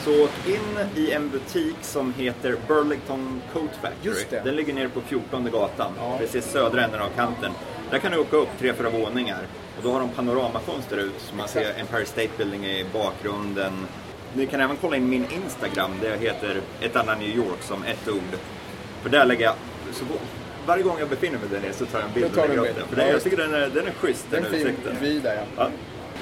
så 0.05 0.23
åk 0.23 0.31
in 0.47 0.79
i 1.03 1.11
en 1.11 1.29
butik 1.29 1.75
som 1.81 2.13
heter 2.13 2.55
Burlington 2.67 3.41
Coat 3.53 3.69
Factory. 3.81 4.09
Just 4.11 4.29
det. 4.29 4.41
Den 4.45 4.55
ligger 4.55 4.73
nere 4.73 4.89
på 4.89 5.01
14 5.01 5.49
gatan, 5.51 5.91
Ja. 5.99 6.17
precis 6.19 6.45
södra 6.45 6.83
änden 6.83 7.01
av 7.01 7.09
kanten. 7.15 7.51
Där 7.91 7.99
kan 7.99 8.11
du 8.11 8.17
åka 8.17 8.37
upp 8.37 8.49
tre, 8.59 8.73
fyra 8.73 8.89
våningar 8.89 9.39
och 9.77 9.83
då 9.83 9.91
har 9.91 9.99
de 9.99 10.09
panoramafönster 10.09 10.97
ut 10.97 11.13
så 11.17 11.35
man 11.35 11.45
Exakt. 11.45 11.65
ser 11.65 11.79
Empire 11.81 12.05
State 12.05 12.29
Building 12.37 12.65
i 12.65 12.85
bakgrunden. 12.93 13.73
Ni 14.35 14.45
kan 14.45 14.61
även 14.61 14.75
kolla 14.81 14.95
in 14.97 15.09
min 15.09 15.25
Instagram, 15.31 15.91
det 16.01 16.17
heter 16.17 16.61
ett 16.81 16.95
annat 16.95 17.19
New 17.19 17.35
York 17.35 17.61
som 17.61 17.83
ett 17.83 18.07
ord. 18.09 18.37
För 19.01 19.09
där 19.09 19.25
lägger 19.25 19.45
jag, 19.45 19.55
så 19.93 20.05
varje 20.65 20.83
gång 20.83 20.99
jag 20.99 21.09
befinner 21.09 21.39
mig 21.39 21.47
där 21.51 21.59
nere 21.59 21.73
så 21.73 21.85
tar 21.85 21.99
jag 21.99 22.07
en 22.07 22.13
bild 22.13 22.31
bild. 22.31 22.75
den. 22.75 22.87
För 22.87 22.95
det, 22.95 23.05
Ja, 23.05 23.11
jag 23.11 23.23
tycker 23.23 23.37
den 23.37 23.53
är, 23.53 23.67
den 23.67 23.87
är 23.87 23.91
schysst, 23.91 24.25
är 24.31 24.35
den 24.35 24.45
en 24.45 24.51
fin 24.51 24.67
utsikten. 24.67 24.97
vy 25.01 25.19
där 25.19 25.35
ja. 25.35 25.43
Ja. 25.57 25.69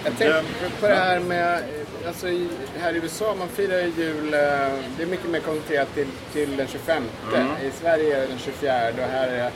Jag 0.04 0.18
tänkte 0.18 0.44
på 0.80 0.88
det 0.88 0.96
här 0.96 1.20
med, 1.20 1.54
eh, 1.54 2.08
alltså 2.08 2.28
här 2.80 2.94
i 2.94 2.98
USA, 2.98 3.36
man 3.40 3.48
firar 3.48 3.78
ju 3.78 3.88
jul, 3.98 4.34
eh, 4.34 4.40
det 4.98 5.04
är 5.04 5.06
mycket 5.06 5.30
mer 5.30 5.40
koncentrerat 5.40 5.94
till, 5.96 6.08
till 6.34 6.58
den 6.58 6.68
25. 6.68 7.04
Mm. 7.36 7.48
I 7.48 7.72
Sverige 7.82 8.18
är 8.18 8.22
det 8.22 8.28
den 8.28 8.38
24 8.40 8.74
och 9.06 9.12
här 9.12 9.28
är 9.28 9.52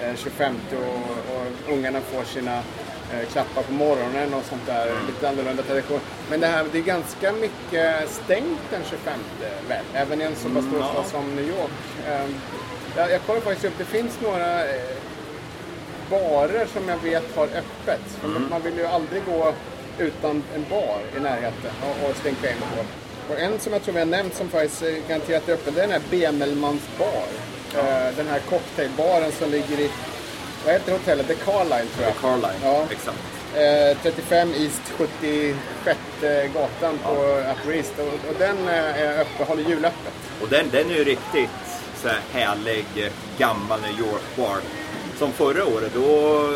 det 0.00 0.06
eh, 0.06 0.16
25 0.16 0.54
och, 0.72 1.36
och 1.36 1.72
ungarna 1.74 2.00
får 2.00 2.24
sina 2.24 2.62
klappar 3.32 3.62
på 3.62 3.72
morgonen 3.72 4.34
och 4.34 4.44
sånt 4.44 4.66
där. 4.66 4.86
Mm. 4.86 5.06
Lite 5.06 5.28
annorlunda 5.28 5.62
tradition. 5.62 6.00
Men 6.30 6.40
det 6.40 6.46
här, 6.46 6.66
det 6.72 6.78
är 6.78 6.82
ganska 6.82 7.32
mycket 7.32 8.10
stängt 8.10 8.60
den 8.70 8.80
25 8.90 9.18
väl? 9.68 9.84
Även 9.94 10.20
i 10.20 10.24
en 10.24 10.34
så 10.36 10.48
pass 10.48 10.64
stor 10.64 10.76
Mm, 10.76 10.88
stad 10.92 11.06
som 11.06 11.34
New 11.36 11.48
York. 11.48 11.70
Eh, 12.96 13.00
Jag, 13.00 13.10
jag 13.12 13.20
kollar 13.26 13.40
faktiskt 13.40 13.64
upp, 13.64 13.78
det 13.78 13.84
finns 13.84 14.20
några 14.22 14.64
eh, 14.64 14.80
barer 16.10 16.66
som 16.72 16.88
jag 16.88 16.96
vet 16.96 17.36
har 17.36 17.44
öppet. 17.44 18.00
Mm. 18.24 18.46
Man 18.50 18.62
vill 18.62 18.76
ju 18.78 18.86
aldrig 18.86 19.22
gå 19.24 19.52
utan 19.98 20.42
en 20.54 20.64
bar 20.70 20.98
i 21.16 21.20
närheten 21.20 21.70
och, 21.82 22.10
och 22.10 22.16
stänka 22.16 22.50
in 22.50 22.56
på. 22.58 22.84
Och 23.32 23.40
en 23.40 23.58
som 23.58 23.72
jag 23.72 23.82
tror 23.82 23.94
vi 23.94 23.98
har 24.00 24.06
nämnt 24.06 24.34
som 24.34 24.48
faktiskt 24.48 24.82
är 24.82 25.08
garanterat 25.08 25.48
är 25.48 25.52
öppen, 25.52 25.74
det 25.74 25.80
är 25.82 25.86
den 25.88 26.00
här 26.00 26.10
Bemelmans 26.10 26.82
bar. 26.98 27.24
Eh, 27.80 28.14
den 28.16 28.28
här 28.28 28.38
cocktailbaren 28.50 29.32
som 29.32 29.50
ligger 29.50 29.80
i, 29.80 29.90
vad 30.64 30.74
heter 30.74 30.92
hotellet? 30.92 31.26
The 31.28 31.34
Carline 31.34 31.88
tror 31.96 32.06
jag. 32.06 32.16
Carline, 32.20 32.60
Ja. 32.64 32.84
exakt. 32.90 33.18
Eh, 33.54 33.96
35 34.02 34.52
East 34.54 34.80
76 34.98 35.98
gatan 36.54 36.98
på 37.04 37.10
Upper 37.52 37.74
East. 37.74 37.92
Och, 37.98 38.06
och 38.30 38.34
den 38.38 38.68
eh, 38.68 39.02
är 39.02 39.20
öppen, 39.20 39.46
håller 39.46 39.62
julöppet. 39.62 40.12
Och 40.42 40.48
den, 40.48 40.70
den 40.70 40.90
är 40.90 40.94
ju 40.94 41.04
riktigt 41.04 41.50
så 42.02 42.08
här 42.08 42.20
härlig, 42.32 42.86
eh, 42.96 43.12
gammal 43.38 43.80
New 43.80 44.00
York-bar. 44.00 44.56
Som 45.18 45.32
förra 45.32 45.64
året, 45.66 45.90
då 45.94 46.48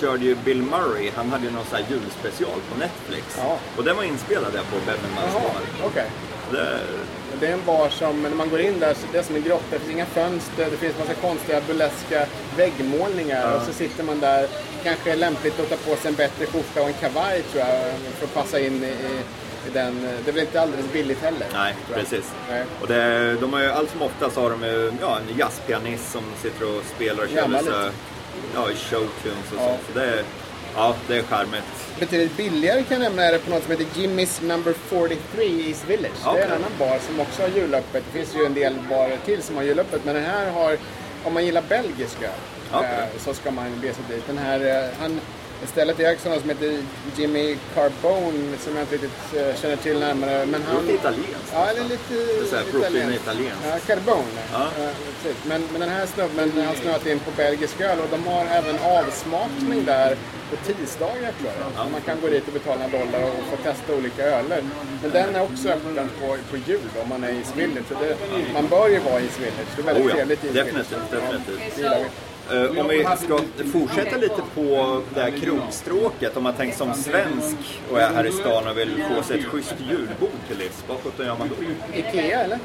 körde 0.00 0.24
ju 0.24 0.34
Bill 0.34 0.62
Murray, 0.62 1.10
han 1.16 1.30
hade 1.30 1.44
ju 1.44 1.50
någon 1.50 1.64
sån 1.64 1.78
här 1.78 1.86
julspecial 1.90 2.60
på 2.72 2.78
Netflix. 2.78 3.26
Ja. 3.38 3.58
Och 3.76 3.84
den 3.84 3.96
var 3.96 4.02
inspelad 4.04 4.52
där 4.52 4.60
på 4.60 4.76
Bevermans 4.86 5.34
bar. 5.34 5.86
okej. 5.86 6.06
Det, 6.52 6.78
Det 7.40 7.46
är 7.46 7.52
en 7.52 7.64
bar 7.66 7.88
som, 7.88 8.22
när 8.22 8.30
man 8.30 8.50
går 8.50 8.60
in 8.60 8.78
där, 8.80 8.94
så 8.94 9.06
det 9.12 9.18
är 9.18 9.22
som 9.22 9.36
en 9.36 9.42
grotta. 9.42 9.64
Det 9.70 9.78
finns 9.78 9.92
inga 9.92 10.06
fönster, 10.06 10.70
det 10.70 10.76
finns 10.76 10.98
massa 10.98 11.14
konstiga 11.14 11.60
burleska 11.66 12.26
väggmålningar. 12.56 13.56
Och 13.56 13.62
så 13.66 13.72
sitter 13.72 14.04
man 14.04 14.20
där. 14.20 14.48
Kanske 14.84 15.12
är 15.12 15.16
lämpligt 15.16 15.60
att 15.60 15.68
ta 15.68 15.76
på 15.76 15.96
sig 15.96 16.08
en 16.08 16.14
bättre 16.14 16.46
skjorta 16.46 16.80
och 16.82 16.86
en 16.88 16.94
kavaj 16.94 17.42
tror 17.42 17.64
jag, 17.64 17.92
för 18.18 18.24
att 18.24 18.34
passa 18.34 18.60
in 18.60 18.84
i, 18.84 18.94
den, 19.72 20.08
det 20.26 20.32
blir 20.32 20.42
inte 20.42 20.60
alldeles 20.60 20.92
billigt 20.92 21.20
heller. 21.22 21.46
Nej, 21.52 21.74
precis. 21.94 22.32
Nej. 22.50 22.64
Och 22.80 22.86
det, 22.88 23.34
de 23.40 23.52
har 23.52 23.60
ju 23.60 23.70
allt 23.70 23.90
som 23.90 24.02
oftast 24.02 24.36
har 24.36 24.50
de 24.50 24.62
ju, 24.62 24.92
ja, 25.00 25.18
en 25.18 25.38
jazzpianist 25.38 26.12
som 26.12 26.22
sitter 26.42 26.76
och 26.76 26.82
spelar 26.96 27.22
och 27.24 27.30
kör 27.30 27.48
lite, 27.48 27.90
ja, 28.54 28.62
showtunes 28.76 29.52
och 29.52 29.58
Ja. 29.58 29.76
så. 29.86 29.92
Så 29.92 29.98
det 29.98 30.04
är, 30.06 30.22
ja, 30.76 30.94
det 31.08 31.16
är 31.16 31.22
charmigt. 31.22 31.64
Betydligt 32.00 32.36
billigare 32.36 32.82
kan 32.82 33.00
jag 33.02 33.02
nämna 33.02 33.22
är 33.22 33.32
det 33.32 33.38
på 33.38 33.50
något 33.50 33.62
som 33.62 33.70
heter 33.70 33.84
Jimmy's 34.00 34.42
Number 34.44 34.72
43 34.72 35.44
i 35.44 35.68
East 35.68 35.84
Village. 35.88 36.12
Det 36.34 36.40
är 36.40 36.46
en 36.46 36.52
annan 36.52 36.70
bar 36.78 36.98
som 37.06 37.20
också 37.20 37.42
har 37.42 37.48
julöppet. 37.48 38.04
Det 38.12 38.18
finns 38.18 38.36
ju 38.36 38.46
en 38.46 38.54
del 38.54 38.74
barer 38.90 39.18
till 39.24 39.42
som 39.42 39.56
har 39.56 39.62
julöppet. 39.62 40.04
Men 40.04 40.14
den 40.14 40.24
här 40.24 40.50
har, 40.50 40.76
om 41.24 41.34
man 41.34 41.44
gillar 41.44 41.62
belgisk 41.68 42.22
öl, 42.22 42.30
Okej. 42.72 42.90
eh, 42.98 43.20
så 43.20 43.34
ska 43.34 43.50
man 43.50 43.80
bege 43.80 43.94
sig 43.94 44.04
dit. 44.08 44.26
Den 44.26 44.38
här, 44.38 44.60
eh, 44.84 44.90
han, 45.00 45.20
istället 45.64 46.00
är 46.00 46.14
också 46.14 46.28
någon 46.28 46.40
som 46.40 46.48
heter 46.48 46.78
Jimmy 47.16 47.56
Carbone 47.74 48.56
som 48.58 48.76
jag 48.76 48.82
inte 48.82 48.94
riktigt 48.94 49.34
eh, 49.36 49.54
känner 49.60 49.76
till 49.76 49.98
närmare. 49.98 50.46
Men 50.46 50.62
han, 50.62 50.86
Lite 50.86 50.94
italienskt. 50.94 51.52
Ja, 51.52 51.66
är 51.66 51.74
lite... 51.84 52.14
italienskt. 52.78 53.22
italienskt. 53.22 53.64
Ja, 53.70 53.78
Carbone. 53.94 54.40
Ja. 54.52 54.68
Ja. 54.78 54.90
Men, 55.48 55.68
men 55.72 55.80
den 55.80 55.90
här 55.90 56.06
snubben 56.06 56.66
har 56.66 56.74
snöat 56.74 57.06
in 57.06 57.18
på 57.18 57.30
belgisk 57.36 57.80
öl 57.80 57.98
och 58.00 58.08
de 58.10 58.26
har 58.26 58.44
även 58.44 58.76
avsmakning 58.78 59.84
där 59.84 60.16
på 60.50 60.56
tisdagar 60.56 61.32
tror 61.38 61.52
jag. 61.60 61.84
Så 61.86 61.90
Man 61.92 62.00
kan 62.00 62.20
gå 62.20 62.28
dit 62.28 62.46
och 62.46 62.52
betala 62.52 62.84
en 62.84 62.90
dollar 62.90 63.22
och 63.22 63.44
få 63.50 63.56
testa 63.56 63.94
olika 63.94 64.22
öler. 64.22 64.62
Men 65.02 65.10
den 65.10 65.34
är 65.34 65.42
också 65.42 65.68
öppen 65.68 66.10
på, 66.20 66.26
på 66.50 66.56
jul 66.56 66.80
om 67.02 67.08
man 67.08 67.24
är 67.24 67.30
i 67.30 67.42
det, 68.00 68.16
man 68.54 68.68
bör 68.68 68.88
ju 68.88 68.98
vara 68.98 69.20
i 69.20 69.24
East 69.24 69.38
Village. 69.38 69.72
Det 69.76 69.82
är 69.82 69.86
väldigt 69.86 70.04
Oh 70.04 70.10
ja, 70.10 70.14
trevligt 70.16 70.44
i 70.44 70.46
East 70.46 70.56
definitivt, 70.56 71.10
definitivt. 71.10 72.33
Ja. 72.50 72.54
Eh, 72.56 72.80
om 72.80 72.88
vi 72.88 73.04
ska 73.24 73.38
fortsätta 73.72 74.16
lite 74.16 74.42
på 74.54 75.00
det 75.14 75.20
här 75.20 75.30
krogstråket, 75.30 76.36
om 76.36 76.42
man 76.42 76.52
tänker 76.54 76.76
som 76.76 76.94
svensk 76.94 77.56
och 77.90 78.00
är 78.00 78.10
här 78.10 78.26
i 78.26 78.32
stan 78.32 78.68
och 78.68 78.78
vill 78.78 79.04
få 79.16 79.22
sig 79.22 79.38
ett 79.40 79.46
schysst 79.46 79.74
julbord 79.90 80.30
till 80.48 80.58
livs, 80.58 80.84
vad 80.88 80.98
sjutton 80.98 81.26
gör 81.26 81.36
man 81.38 81.48
då? 81.48 81.54
Ikea 81.98 82.40
eller? 82.40 82.58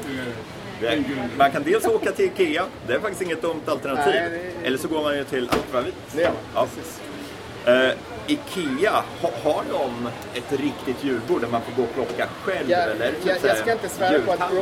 Det- 0.80 1.02
Man 1.38 1.50
kan 1.50 1.62
dels 1.62 1.84
åka 1.86 2.12
till 2.12 2.24
IKEA, 2.24 2.64
det 2.86 2.92
är 2.94 3.00
faktiskt 3.00 3.22
inget 3.22 3.42
dumt 3.42 3.60
alternativ. 3.66 4.12
Nej, 4.14 4.52
det- 4.62 4.66
Eller 4.66 4.78
så 4.78 4.88
går 4.88 5.02
man 5.02 5.16
ju 5.16 5.24
till 5.24 5.48
gör 5.48 5.72
man. 5.72 5.84
Ja. 6.54 6.66
Eh, 7.72 7.90
IKEA, 8.26 9.04
ha, 9.22 9.30
har 9.44 9.64
de 9.70 10.08
ett 10.34 10.52
riktigt 10.60 11.04
julbord 11.04 11.40
där 11.40 11.48
man 11.48 11.62
får 11.62 11.72
gå 11.72 11.82
och 11.82 11.94
plocka 11.94 12.28
själv? 12.42 12.70
Jag, 12.70 12.82
eller 12.90 13.12
jag, 13.24 13.36
jag 13.42 13.56
ska 13.56 13.72
inte 13.72 13.88
svära 13.88 14.20
på 14.20 14.32
att 14.32 14.52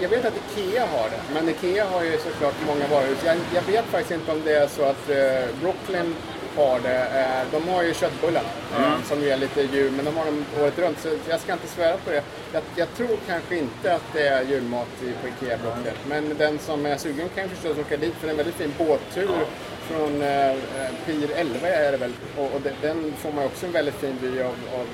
jag 0.00 0.08
vet 0.08 0.24
att 0.24 0.34
Ikea 0.36 0.86
har 0.86 1.08
det, 1.10 1.20
men 1.34 1.48
Ikea 1.48 1.84
har 1.88 2.02
ju 2.02 2.18
såklart 2.18 2.54
många 2.66 2.86
varuhus. 2.88 3.18
Jag, 3.24 3.36
jag 3.54 3.62
vet 3.62 3.84
faktiskt 3.84 4.10
inte 4.10 4.32
om 4.32 4.40
det 4.44 4.54
är 4.54 4.68
så 4.68 4.82
att 4.82 5.10
eh, 5.10 5.60
Brooklyn 5.60 6.14
har 6.56 6.80
det. 6.80 6.98
Eh, 7.20 7.42
de 7.52 7.68
har 7.68 7.82
ju 7.82 7.94
köttbullarna 7.94 8.48
Mm. 8.76 8.92
eh, 8.92 8.98
som 9.08 9.20
ju 9.22 9.28
är 9.30 9.36
lite 9.36 9.60
jul, 9.62 9.92
men 9.92 10.04
de 10.04 10.16
har 10.16 10.24
dem 10.24 10.44
året 10.60 10.78
runt. 10.78 10.98
Så 11.00 11.08
jag 11.28 11.40
ska 11.40 11.52
inte 11.52 11.66
svära 11.68 11.96
på 11.96 12.10
det. 12.10 12.22
Jag, 12.52 12.62
jag 12.76 12.94
tror 12.96 13.16
kanske 13.26 13.56
inte 13.58 13.94
att 13.94 14.02
det 14.12 14.26
är 14.28 14.42
julmat 14.42 14.88
i, 15.02 15.12
på 15.22 15.28
Ikea 15.28 15.58
Brooklyn. 15.58 15.94
Men 16.08 16.36
den 16.38 16.58
som 16.58 16.86
är 16.86 16.96
sugen 16.96 17.28
kan 17.34 17.44
ju 17.44 17.50
förstås 17.50 17.78
åka 17.78 17.96
dit 17.96 18.14
för 18.14 18.26
det 18.26 18.28
är 18.28 18.30
en 18.30 18.36
väldigt 18.36 18.54
fin 18.54 18.74
båttur. 18.78 19.28
Från 19.90 20.22
eh, 20.22 20.50
eh, 20.50 20.56
Pier 21.06 21.28
11 21.36 21.68
är 21.68 21.92
det 21.92 21.98
väl. 21.98 22.12
Och, 22.36 22.44
och 22.54 22.60
de- 22.60 22.86
den 22.88 23.14
får 23.18 23.32
man 23.32 23.44
också 23.44 23.66
en 23.66 23.72
väldigt 23.72 23.94
fin 23.94 24.18
vy 24.22 24.42
av, 24.42 24.54
av 24.74 24.86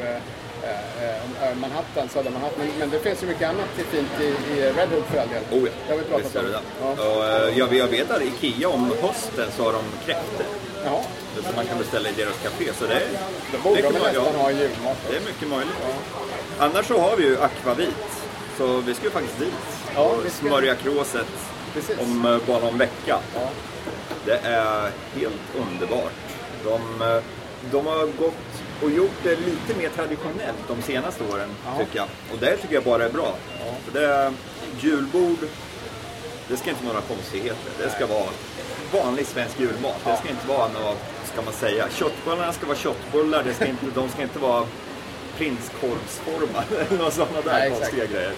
eh, 0.63 1.05
eh, 1.05 1.49
eh, 1.51 1.55
Manhattan, 1.57 2.09
södra 2.09 2.31
Manhattan. 2.31 2.59
Men, 2.59 2.69
men 2.79 2.91
det 2.91 2.99
finns 2.99 3.23
ju 3.23 3.27
mycket 3.27 3.49
annat 3.49 3.69
fint 3.91 4.09
i, 4.21 4.25
i 4.25 4.63
Red 4.63 4.89
Hook 4.89 5.07
för 5.11 5.19
all 5.19 5.29
del. 5.29 5.43
Oh 5.51 5.69
ja, 5.69 5.73
Det 5.87 5.93
har 5.93 5.99
vi 5.99 6.05
pratat 6.05 6.37
om. 6.37 6.45
det 6.45 6.51
det. 6.51 6.61
Ja. 6.83 6.91
Och, 7.17 7.25
eh, 7.49 7.59
jag, 7.59 7.75
jag 7.75 7.87
vet 7.89 8.11
att 8.11 8.23
Ikea 8.23 8.69
om 8.69 8.93
hösten 9.03 9.49
så 9.57 9.63
har 9.65 9.73
de 9.73 9.83
kräftor. 10.07 10.47
Ja, 10.85 11.05
Som 11.47 11.57
man 11.57 11.67
kan 11.67 11.79
beställa 11.79 12.09
i 12.09 12.13
deras 12.13 12.39
café. 12.43 12.73
Så 12.79 12.87
det, 12.87 13.01
då 13.53 13.59
borde 13.59 13.83
det 13.83 13.89
de 13.89 13.93
nästan 13.95 14.15
ja, 14.15 14.43
ha 14.43 14.51
julmat. 14.51 14.97
det 15.11 15.17
är 15.17 15.21
mycket 15.21 15.49
möjligt. 15.49 15.75
Annars 16.59 16.87
så 16.87 16.99
har 17.01 17.17
vi 17.17 17.25
ju 17.25 17.41
Akvavit. 17.43 17.95
Så 18.59 18.67
vi 18.77 18.95
ska 18.95 19.05
ju 19.05 19.11
faktiskt 19.11 19.39
dit 19.39 19.53
Ja, 19.95 20.01
och 20.03 20.21
ska- 20.21 20.31
smörja 20.49 20.75
kråset 20.75 21.27
Precis. 21.75 21.99
om 22.01 22.41
bara 22.47 22.59
någon 22.59 22.79
vecka. 22.79 23.19
Ja. 23.35 23.49
Det 24.25 24.41
är 24.45 24.91
helt 25.15 25.43
underbart. 25.69 26.13
De, 26.65 26.81
de 27.71 27.87
har 27.87 28.07
gått 28.07 28.35
och 28.83 28.91
gjort 28.91 29.17
det 29.23 29.31
lite 29.37 29.75
mer 29.79 29.89
traditionellt 29.89 30.59
de 30.69 30.83
senaste 30.83 31.25
åren, 31.25 31.49
Ja. 31.65 31.85
tycker 31.85 31.97
jag. 31.99 32.07
Och 32.33 32.39
det 32.41 32.57
tycker 32.57 32.75
jag 32.75 32.85
bara 32.85 33.05
är 33.05 33.11
bra. 33.11 33.35
För 33.85 34.01
det 34.01 34.33
julbord, 34.81 35.39
det 36.49 36.57
ska 36.57 36.71
inte 36.71 36.85
vara 36.85 36.95
några 36.95 37.07
konstigheter. 37.07 37.71
Det 37.79 37.91
ska 37.91 38.07
vara 38.07 38.29
vanlig 38.93 39.27
svensk 39.27 39.61
julmat. 39.61 39.97
Det 40.05 40.17
ska 40.17 40.29
inte 40.29 40.47
vara 40.49 40.69
något, 40.69 40.99
ska 41.33 41.43
man 41.43 41.55
säga, 41.55 41.89
köttbullarna 41.95 42.53
ska 42.53 42.67
vara 42.67 42.77
köttbullar. 42.77 43.43
Det 43.45 43.55
ska 43.55 43.67
inte, 43.67 43.87
de 43.95 44.09
ska 44.09 44.23
inte 44.23 44.39
vara 44.39 44.65
prinskorvsformade 45.39 46.87
eller 46.91 47.11
sådana 47.11 47.41
där 47.45 47.53
Nej, 47.53 47.63
exakt. 47.67 47.81
konstiga 47.81 48.07
grejer. 48.07 48.33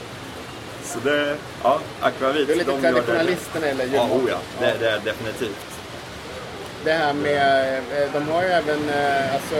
Så 0.84 0.98
det, 0.98 1.36
ja, 1.62 1.80
Akvavit. 2.00 2.46
Du 2.46 2.52
är 2.52 2.56
lite 2.56 2.70
de 2.70 2.82
gör 2.84 2.92
det- 2.92 3.02
traditionalist 3.02 3.50
när 3.54 3.60
det 3.60 3.66
gäller 3.66 3.84
Ja, 3.84 3.90
julmat. 3.90 4.12
oh 4.12 4.30
ja. 4.30 4.38
Det, 4.60 4.76
det 4.80 4.90
är 4.90 5.00
definitivt. 5.04 5.73
Det 6.84 6.92
här 6.92 7.12
med, 7.12 7.76
eh, 7.78 8.12
de 8.12 8.28
har 8.28 8.42
ju 8.42 8.48
även 8.48 8.88
eh, 8.88 9.34
alltså, 9.34 9.56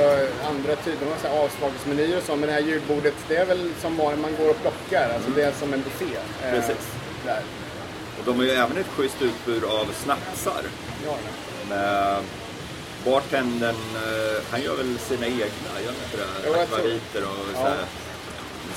andra 0.49 0.77
typer, 0.77 1.07
de 1.07 1.29
har 1.29 1.45
avsmaksmenyer 1.45 2.17
och 2.17 2.23
så, 2.23 2.37
men 2.37 2.47
det 2.49 2.53
här 2.55 2.61
julbordet 2.61 3.15
det 3.29 3.37
är 3.37 3.45
väl 3.45 3.71
som 3.81 3.97
man 3.97 4.37
går 4.39 4.51
och 4.51 4.61
plockar, 4.63 5.11
alltså 5.15 5.31
det 5.31 5.43
är 5.43 5.53
som 5.53 5.73
en 5.75 5.83
buffé. 5.83 6.05
eh, 6.45 6.51
Precis. 6.51 6.87
Där. 7.27 7.41
Och 8.19 8.25
de 8.25 8.37
har 8.37 8.45
ju 8.45 8.51
även 8.51 8.77
ett 8.77 8.87
schysst 8.97 9.23
utbud 9.23 9.65
av 9.65 9.87
snapsar. 10.05 10.63
Ja, 11.07 11.17
Med 11.69 12.17
bartendern, 13.05 13.75
han 14.51 14.63
gör 14.63 14.77
väl 14.77 14.99
sina 14.99 15.27
egna, 15.27 15.71
gör 15.85 15.93
han 15.93 15.95
inte 16.05 16.17
det? 16.17 16.61
Akvariter 16.63 17.23
och 17.23 17.47
Ja. 17.55 17.75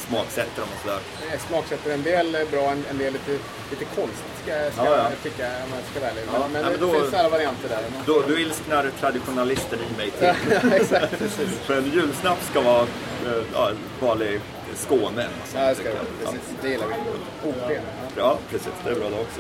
Smaksätter 0.10 0.62
dem 0.62 0.70
och 0.76 0.82
sådär. 0.84 1.00
Jag 1.32 1.41
smaksätter 1.41 1.91
en 1.93 2.04
del 2.04 2.38
bra, 2.52 2.62
en, 2.72 2.84
en 2.89 2.98
del 2.98 3.13
lite, 3.13 3.32
lite 3.72 3.86
konstigt 3.86 4.34
ska, 4.43 4.52
ska 4.72 4.86
Ja, 4.86 4.98
ja. 4.98 5.10
jag 5.10 5.24
tycka 5.24 5.46
om 5.48 5.70
jag 5.80 5.84
ska 5.91 6.00
vara 6.00 6.10
ärlig. 6.12 6.24
Ja, 6.34 6.39
Men, 6.39 6.52
men 6.52 6.62
ja, 6.63 6.70
det 6.70 6.78
men 6.80 6.89
då- 6.89 7.00
finns 7.00 7.13
alla 7.13 7.30
varianter 7.30 7.70
där. 7.70 7.84
Då, 8.06 8.24
då 8.28 8.38
ilsknar 8.39 8.91
traditionalisten 9.00 9.80
i 9.80 9.98
mig 9.98 10.12
till. 10.12 10.28
Exakt, 10.74 11.17
precis. 11.20 11.60
För 11.65 11.78
en 11.78 11.91
julsnaps 11.91 12.48
ska 12.50 12.62
vara 12.62 12.82
eh, 12.82 13.43
ja, 13.54 13.72
vanlig 14.00 14.41
Skåne. 14.76 15.28
sånt, 15.46 15.63
Ja, 15.63 15.67
det 15.70 15.76
ska 15.76 15.84
det. 15.84 15.96
Precis, 16.24 16.41
det 16.62 16.70
gillar 16.70 16.88
vi. 16.88 17.50
OP. 17.50 17.56
Ja. 17.70 17.80
Ja, 18.17 18.38
precis. 18.50 18.70
Det 18.84 18.89
är 18.91 18.96
bra 18.96 19.10
det 19.10 19.15
också. 19.15 19.39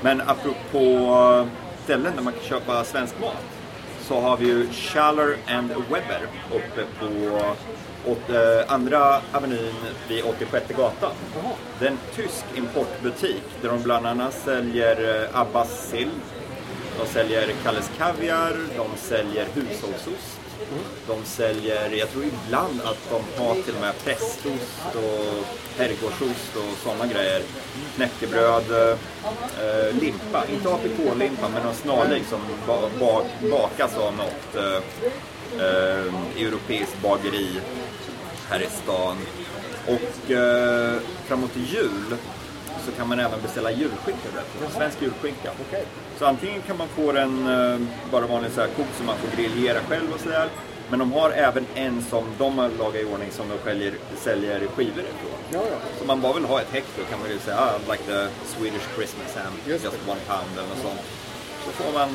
Men 0.00 0.20
apropå 0.20 1.48
ställen 1.84 2.12
där 2.16 2.22
man 2.22 2.32
kan 2.32 2.42
köpa 2.42 2.84
svensk 2.84 3.14
mat 3.20 3.36
så 4.02 4.20
har 4.20 4.36
vi 4.36 4.46
ju 4.46 4.68
Schaller 4.72 5.36
and 5.48 5.70
Webber 5.70 6.20
uppe 6.50 6.84
på 7.00 7.06
åt, 8.10 8.30
eh, 8.30 8.72
andra 8.72 9.20
avenyn 9.32 9.74
vid 10.08 10.24
86 10.24 10.64
gatan. 10.76 11.12
Det 11.78 11.86
är 11.86 11.90
en 11.90 11.98
tysk 12.16 12.44
importbutik 12.56 13.42
där 13.62 13.68
de 13.68 13.82
bland 13.82 14.06
annat 14.06 14.34
säljer 14.34 15.22
eh, 15.22 15.40
Abbas 15.40 15.88
sill, 15.90 16.10
de 16.98 17.06
säljer 17.06 17.52
Kalles 17.64 17.90
Kaviar, 17.98 18.56
de 18.76 18.86
säljer 18.96 19.46
hushållsost. 19.54 20.40
De 21.06 21.24
säljer, 21.24 21.90
jag 21.90 22.10
tror 22.10 22.24
ibland 22.24 22.80
att 22.84 23.10
de 23.10 23.42
har 23.42 23.54
till 23.54 23.74
och 23.74 23.80
med 23.80 23.94
prästost 24.04 24.94
och 24.94 25.44
herrgårdsost 25.78 26.56
och 26.56 26.78
sådana 26.82 27.06
grejer. 27.06 27.42
Knäckebröd, 27.96 28.70
eh, 28.70 30.00
limpa, 30.00 30.44
inte 30.52 30.68
APK-limpa 30.68 31.48
men 31.48 31.62
någon 31.62 31.74
snarlik 31.74 32.22
som 32.30 32.40
ba, 32.66 32.88
ba, 33.00 33.22
bakas 33.50 33.96
av 33.96 34.14
något 34.16 34.56
eh, 34.56 34.82
eh, 35.64 36.42
europeiskt 36.42 37.02
bageri 37.02 37.60
här 38.48 38.60
i 38.60 38.66
stan. 38.66 39.16
Och 39.86 40.30
eh, 40.30 41.00
framåt 41.26 41.56
jul 41.56 42.16
så 42.84 42.92
kan 42.92 43.08
man 43.08 43.20
även 43.20 43.42
beställa 43.42 43.70
julskinka, 43.70 44.28
där. 44.34 44.68
svensk 44.70 45.02
julskinka. 45.02 45.50
Okej. 45.68 45.84
Så 46.18 46.26
antingen 46.26 46.62
kan 46.62 46.78
man 46.78 46.88
få 46.88 47.12
den 47.12 47.46
eh, 47.46 47.80
bara 48.10 48.26
vanlig 48.26 48.52
så 48.52 48.60
här 48.60 48.68
kok 48.68 48.86
som 48.96 49.06
man 49.06 49.16
får 49.16 49.36
griljera 49.36 49.80
själv 49.80 50.12
och 50.14 50.20
sådär. 50.20 50.48
Men 50.90 50.98
de 50.98 51.12
har 51.12 51.30
även 51.30 51.66
en 51.74 52.02
som 52.02 52.24
de 52.38 52.58
har 52.58 52.68
lagat 52.68 52.94
i 53.02 53.04
ordning 53.04 53.30
som 53.30 53.48
de 53.48 53.58
skäljer, 53.58 53.94
säljer 54.16 54.66
skivor 54.66 55.04
ifrån. 55.12 55.38
Ja, 55.52 55.60
ja. 55.70 55.78
Så 55.98 56.04
man 56.04 56.20
bara 56.20 56.32
vill 56.32 56.44
ha 56.44 56.60
ett 56.60 56.72
hekto 56.72 57.02
kan 57.10 57.20
man 57.20 57.30
ju 57.30 57.38
säga 57.38 57.56
ah, 57.60 57.92
like 57.92 58.04
the 58.04 58.28
Swedish 58.46 58.86
Christmas 58.96 59.36
ham, 59.36 59.52
Just 59.66 59.84
just 59.84 59.96
one 60.08 60.20
pound 60.28 60.52
eller 60.58 60.68
något 60.68 60.82
sånt. 60.82 61.00
Så 61.64 61.70
får 61.70 61.92
man, 61.98 62.08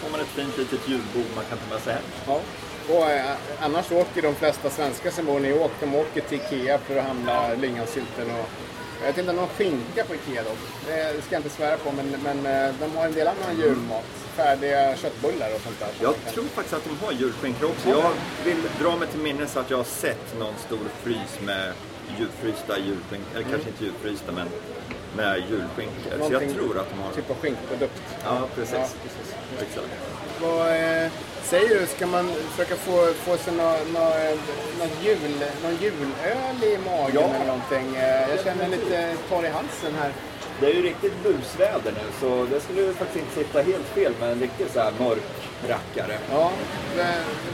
får 0.00 0.10
man 0.10 0.20
ett 0.20 0.26
fint 0.26 0.58
litet 0.58 0.88
julbord 0.88 1.30
man 1.36 1.44
kan 1.44 1.58
ta 1.58 1.74
med 1.74 1.82
sig 1.82 1.92
hem. 1.92 2.02
Ja. 2.26 2.40
Och, 2.88 3.10
eh, 3.10 3.30
annars 3.60 3.92
åker 3.92 4.22
de 4.22 4.34
flesta 4.34 4.70
svenskar 4.70 5.10
som 5.10 5.26
bor 5.26 5.38
i 5.38 5.42
New 5.42 5.56
York, 5.56 5.70
de 5.80 5.94
åker 5.94 6.20
till 6.20 6.40
Ikea 6.40 6.78
för 6.78 6.96
att 6.96 7.04
handla 7.04 7.54
lingonsylten 7.54 8.30
och 8.30 8.46
jag 9.00 9.06
vet 9.06 9.18
inte 9.18 9.30
om 9.30 9.36
de 9.36 9.42
har 9.42 9.48
skinka 9.48 10.04
på 10.04 10.14
Ikea 10.14 10.42
dock. 10.42 10.58
Det 10.86 11.22
ska 11.24 11.34
jag 11.34 11.38
inte 11.38 11.56
svära 11.56 11.76
på 11.76 11.92
men, 11.92 12.06
men 12.22 12.46
eh, 12.46 12.74
de 12.80 12.96
har 12.96 13.06
en 13.06 13.12
del 13.12 13.28
annan 13.28 13.60
julmat. 13.60 14.04
Färdiga 14.36 14.96
köttbullar 14.96 15.54
och 15.54 15.60
sånt 15.60 15.80
där. 15.80 15.88
Jag 16.00 16.14
tror 16.34 16.44
faktiskt 16.44 16.74
att 16.74 16.84
de 16.84 17.06
har 17.06 17.12
julskinka 17.12 17.66
också. 17.66 17.88
Jag 17.88 18.10
vill 18.44 18.62
dra 18.80 18.96
mig 18.96 19.08
till 19.08 19.20
minnes 19.20 19.56
att 19.56 19.70
jag 19.70 19.76
har 19.76 19.84
sett 19.84 20.38
någon 20.38 20.54
stor 20.66 20.86
frys 21.02 21.40
med 21.44 21.72
djupfrysta 22.18 22.78
julskinka. 22.78 23.26
Eller 23.34 23.48
kanske 23.50 23.68
inte 23.68 23.84
djupfrysta 23.84 24.32
men 24.32 24.48
med 25.16 25.42
julskinkor. 25.50 26.26
Så 26.28 26.32
jag 26.32 26.54
tror 26.54 26.78
att 26.78 26.90
de 26.90 26.98
har... 26.98 27.12
Typ 27.12 27.30
av 27.30 27.36
skinkprodukt. 27.36 28.02
Ja, 28.24 28.48
precis. 28.54 28.74
Ja, 28.74 28.88
precis. 29.02 29.34
Exakt. 29.60 29.88
Vad 30.42 30.68
eh, 30.68 31.10
säger 31.42 31.80
du, 31.80 31.86
ska 31.86 32.06
man 32.06 32.30
försöka 32.50 32.76
få, 32.76 33.06
få 33.14 33.36
sig 33.36 33.52
nå, 33.54 33.76
nå, 33.94 34.04
något 34.78 35.02
jul, 35.02 35.34
någon 35.62 35.76
julöl 35.80 36.62
i 36.62 36.78
magen 36.90 37.10
Ja. 37.14 37.34
eller 37.34 37.46
någonting? 37.46 37.96
Eh, 37.96 38.30
jag 38.30 38.44
känner 38.44 38.68
lite 38.68 39.14
torr 39.28 39.44
i 39.44 39.48
halsen 39.48 39.92
här. 40.00 40.10
Det 40.60 40.66
är 40.66 40.74
ju 40.74 40.82
riktigt 40.82 41.22
busväder 41.22 41.92
nu 41.92 42.06
så 42.20 42.46
det 42.54 42.60
skulle 42.60 42.80
ju 42.80 42.92
faktiskt 42.92 43.24
inte 43.24 43.34
sitta 43.34 43.62
helt 43.62 43.86
fel 43.94 44.12
med 44.20 44.32
en 44.32 44.40
riktigt 44.40 44.72
så 44.72 44.80
här 44.80 44.92
mörk 44.98 45.18
rackare. 45.68 46.18
Ja, 46.32 46.50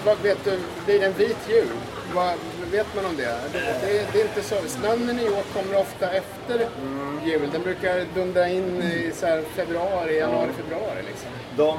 vad 0.05 0.19
vet 0.23 0.45
du, 0.45 0.59
det 0.87 0.99
är 0.99 1.07
en 1.07 1.13
vit 1.13 1.37
jul. 1.49 1.67
Vad 2.15 2.35
vet 2.71 2.87
man 2.97 3.05
om 3.07 3.17
det? 3.17 3.39
Det, 3.53 3.59
det, 3.87 4.07
det 4.13 4.21
är 4.21 4.25
inte 4.25 4.43
så. 4.43 4.55
Snön 4.67 5.21
i 5.21 5.29
år 5.29 5.43
kommer 5.55 5.81
ofta 5.81 6.11
efter 6.11 6.67
jul. 7.25 7.49
Den 7.53 7.63
brukar 7.63 8.05
dundra 8.15 8.49
in 8.49 8.83
i 8.83 9.13
så 9.15 9.43
februari, 9.57 10.19
januari, 10.19 10.49
februari 10.63 11.03
liksom. 11.07 11.29
De, 11.57 11.79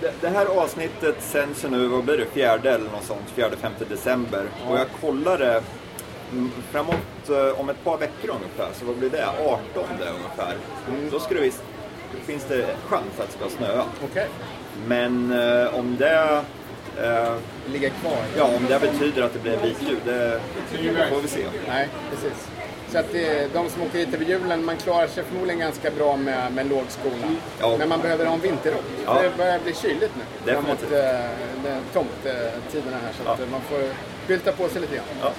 det, 0.00 0.12
det 0.20 0.28
här 0.28 0.46
avsnittet 0.46 1.16
sänds 1.20 1.64
nu, 1.70 1.86
vad 1.86 2.04
blir 2.04 2.18
det, 2.18 2.26
fjärde 2.26 2.70
eller 2.70 2.90
något 2.90 3.04
sånt, 3.04 3.30
fjärde, 3.34 3.56
femte 3.56 3.84
december. 3.84 4.44
Och 4.68 4.78
jag 4.78 4.86
kollade 5.00 5.62
mm, 6.32 6.50
framåt 6.70 7.28
eh, 7.28 7.60
om 7.60 7.68
ett 7.68 7.84
par 7.84 7.98
veckor 7.98 8.30
ungefär, 8.30 8.68
så 8.74 8.84
vad 8.86 8.96
blir 8.96 9.10
det? 9.10 9.26
18 9.26 9.60
ungefär. 10.16 10.56
Då 11.10 11.20
skulle 11.20 11.40
vi, 11.40 11.52
finns 12.26 12.44
det 12.44 12.66
chans 12.88 13.04
att 13.18 13.26
det 13.26 13.32
ska 13.32 13.56
snöa. 13.56 13.84
Okej, 14.04 14.28
Men 14.86 15.32
eh, 15.32 15.74
om 15.74 15.96
det 15.98 16.42
eh, 17.02 17.34
det 17.66 17.72
ligger 17.72 17.90
kvar. 17.90 18.18
Ja, 18.36 18.44
om 18.44 18.66
det 18.68 18.80
betyder 18.80 19.22
att 19.22 19.32
det 19.32 19.38
blir 19.38 19.56
vit 19.56 19.82
jul, 19.82 19.98
det 20.04 20.40
får 21.10 21.20
vi 21.20 21.28
se. 21.28 21.46
Nej, 21.68 21.88
precis. 22.10 22.48
Så 22.92 22.98
att 22.98 23.12
det, 23.12 23.52
de 23.54 23.70
som 23.70 23.82
åker 23.82 23.98
hit 23.98 24.14
över 24.14 24.24
julen, 24.24 24.64
man 24.64 24.76
klarar 24.76 25.06
sig 25.06 25.24
förmodligen 25.24 25.60
ganska 25.60 25.90
bra 25.90 26.16
med, 26.16 26.52
med 26.52 26.68
lågskorna. 26.68 27.34
Ja. 27.60 27.76
Men 27.78 27.88
man 27.88 28.00
behöver 28.00 28.26
ha 28.26 28.34
en 28.34 28.40
vinterrock. 28.40 28.84
Ja. 29.06 29.22
Det 29.22 29.30
börjar 29.36 29.58
bli 29.58 29.74
kyligt 29.74 30.12
nu. 30.44 30.52
Framåt 30.52 30.82
eh, 30.82 30.98
de- 31.64 31.80
tomtetiderna 31.92 32.96
här. 33.04 33.12
Så 33.24 33.30
att 33.30 33.38
Ja. 33.38 33.44
eh, 33.44 33.50
man 33.50 33.60
får 33.60 33.78
bylta 34.26 34.52
på 34.52 34.68
sig 34.68 34.80
lite 34.80 34.94
grann. 34.94 35.04
Ja. 35.22 35.32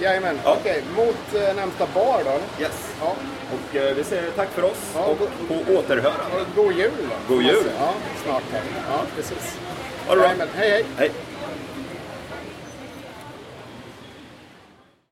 Jajamän. 0.00 0.38
Ja. 0.44 0.56
Okej, 0.60 0.82
mot 0.96 1.34
eh, 1.42 1.54
närmsta 1.56 1.86
bar 1.94 2.20
då? 2.24 2.30
eller? 2.30 2.40
Yes. 2.60 2.94
Ja. 3.00 3.14
Och 3.52 3.96
vi 3.98 4.04
säger 4.04 4.30
tack 4.30 4.48
för 4.50 4.62
oss 4.64 4.92
Ja, 4.94 5.04
och 5.04 5.18
på 5.48 5.72
återhörande. 5.72 6.20
God 6.56 6.72
jul 6.72 6.90
då. 7.28 7.34
God 7.34 7.42
jul. 7.42 7.64
Ja, 7.78 7.92
snart 8.24 8.42
här. 8.52 8.62
Ja, 8.90 9.02
precis. 9.16 9.58
Bra. 10.06 10.16
Jajamän. 10.16 10.48
Hej, 10.56 10.70
hej. 10.70 10.84
Hej! 10.96 11.10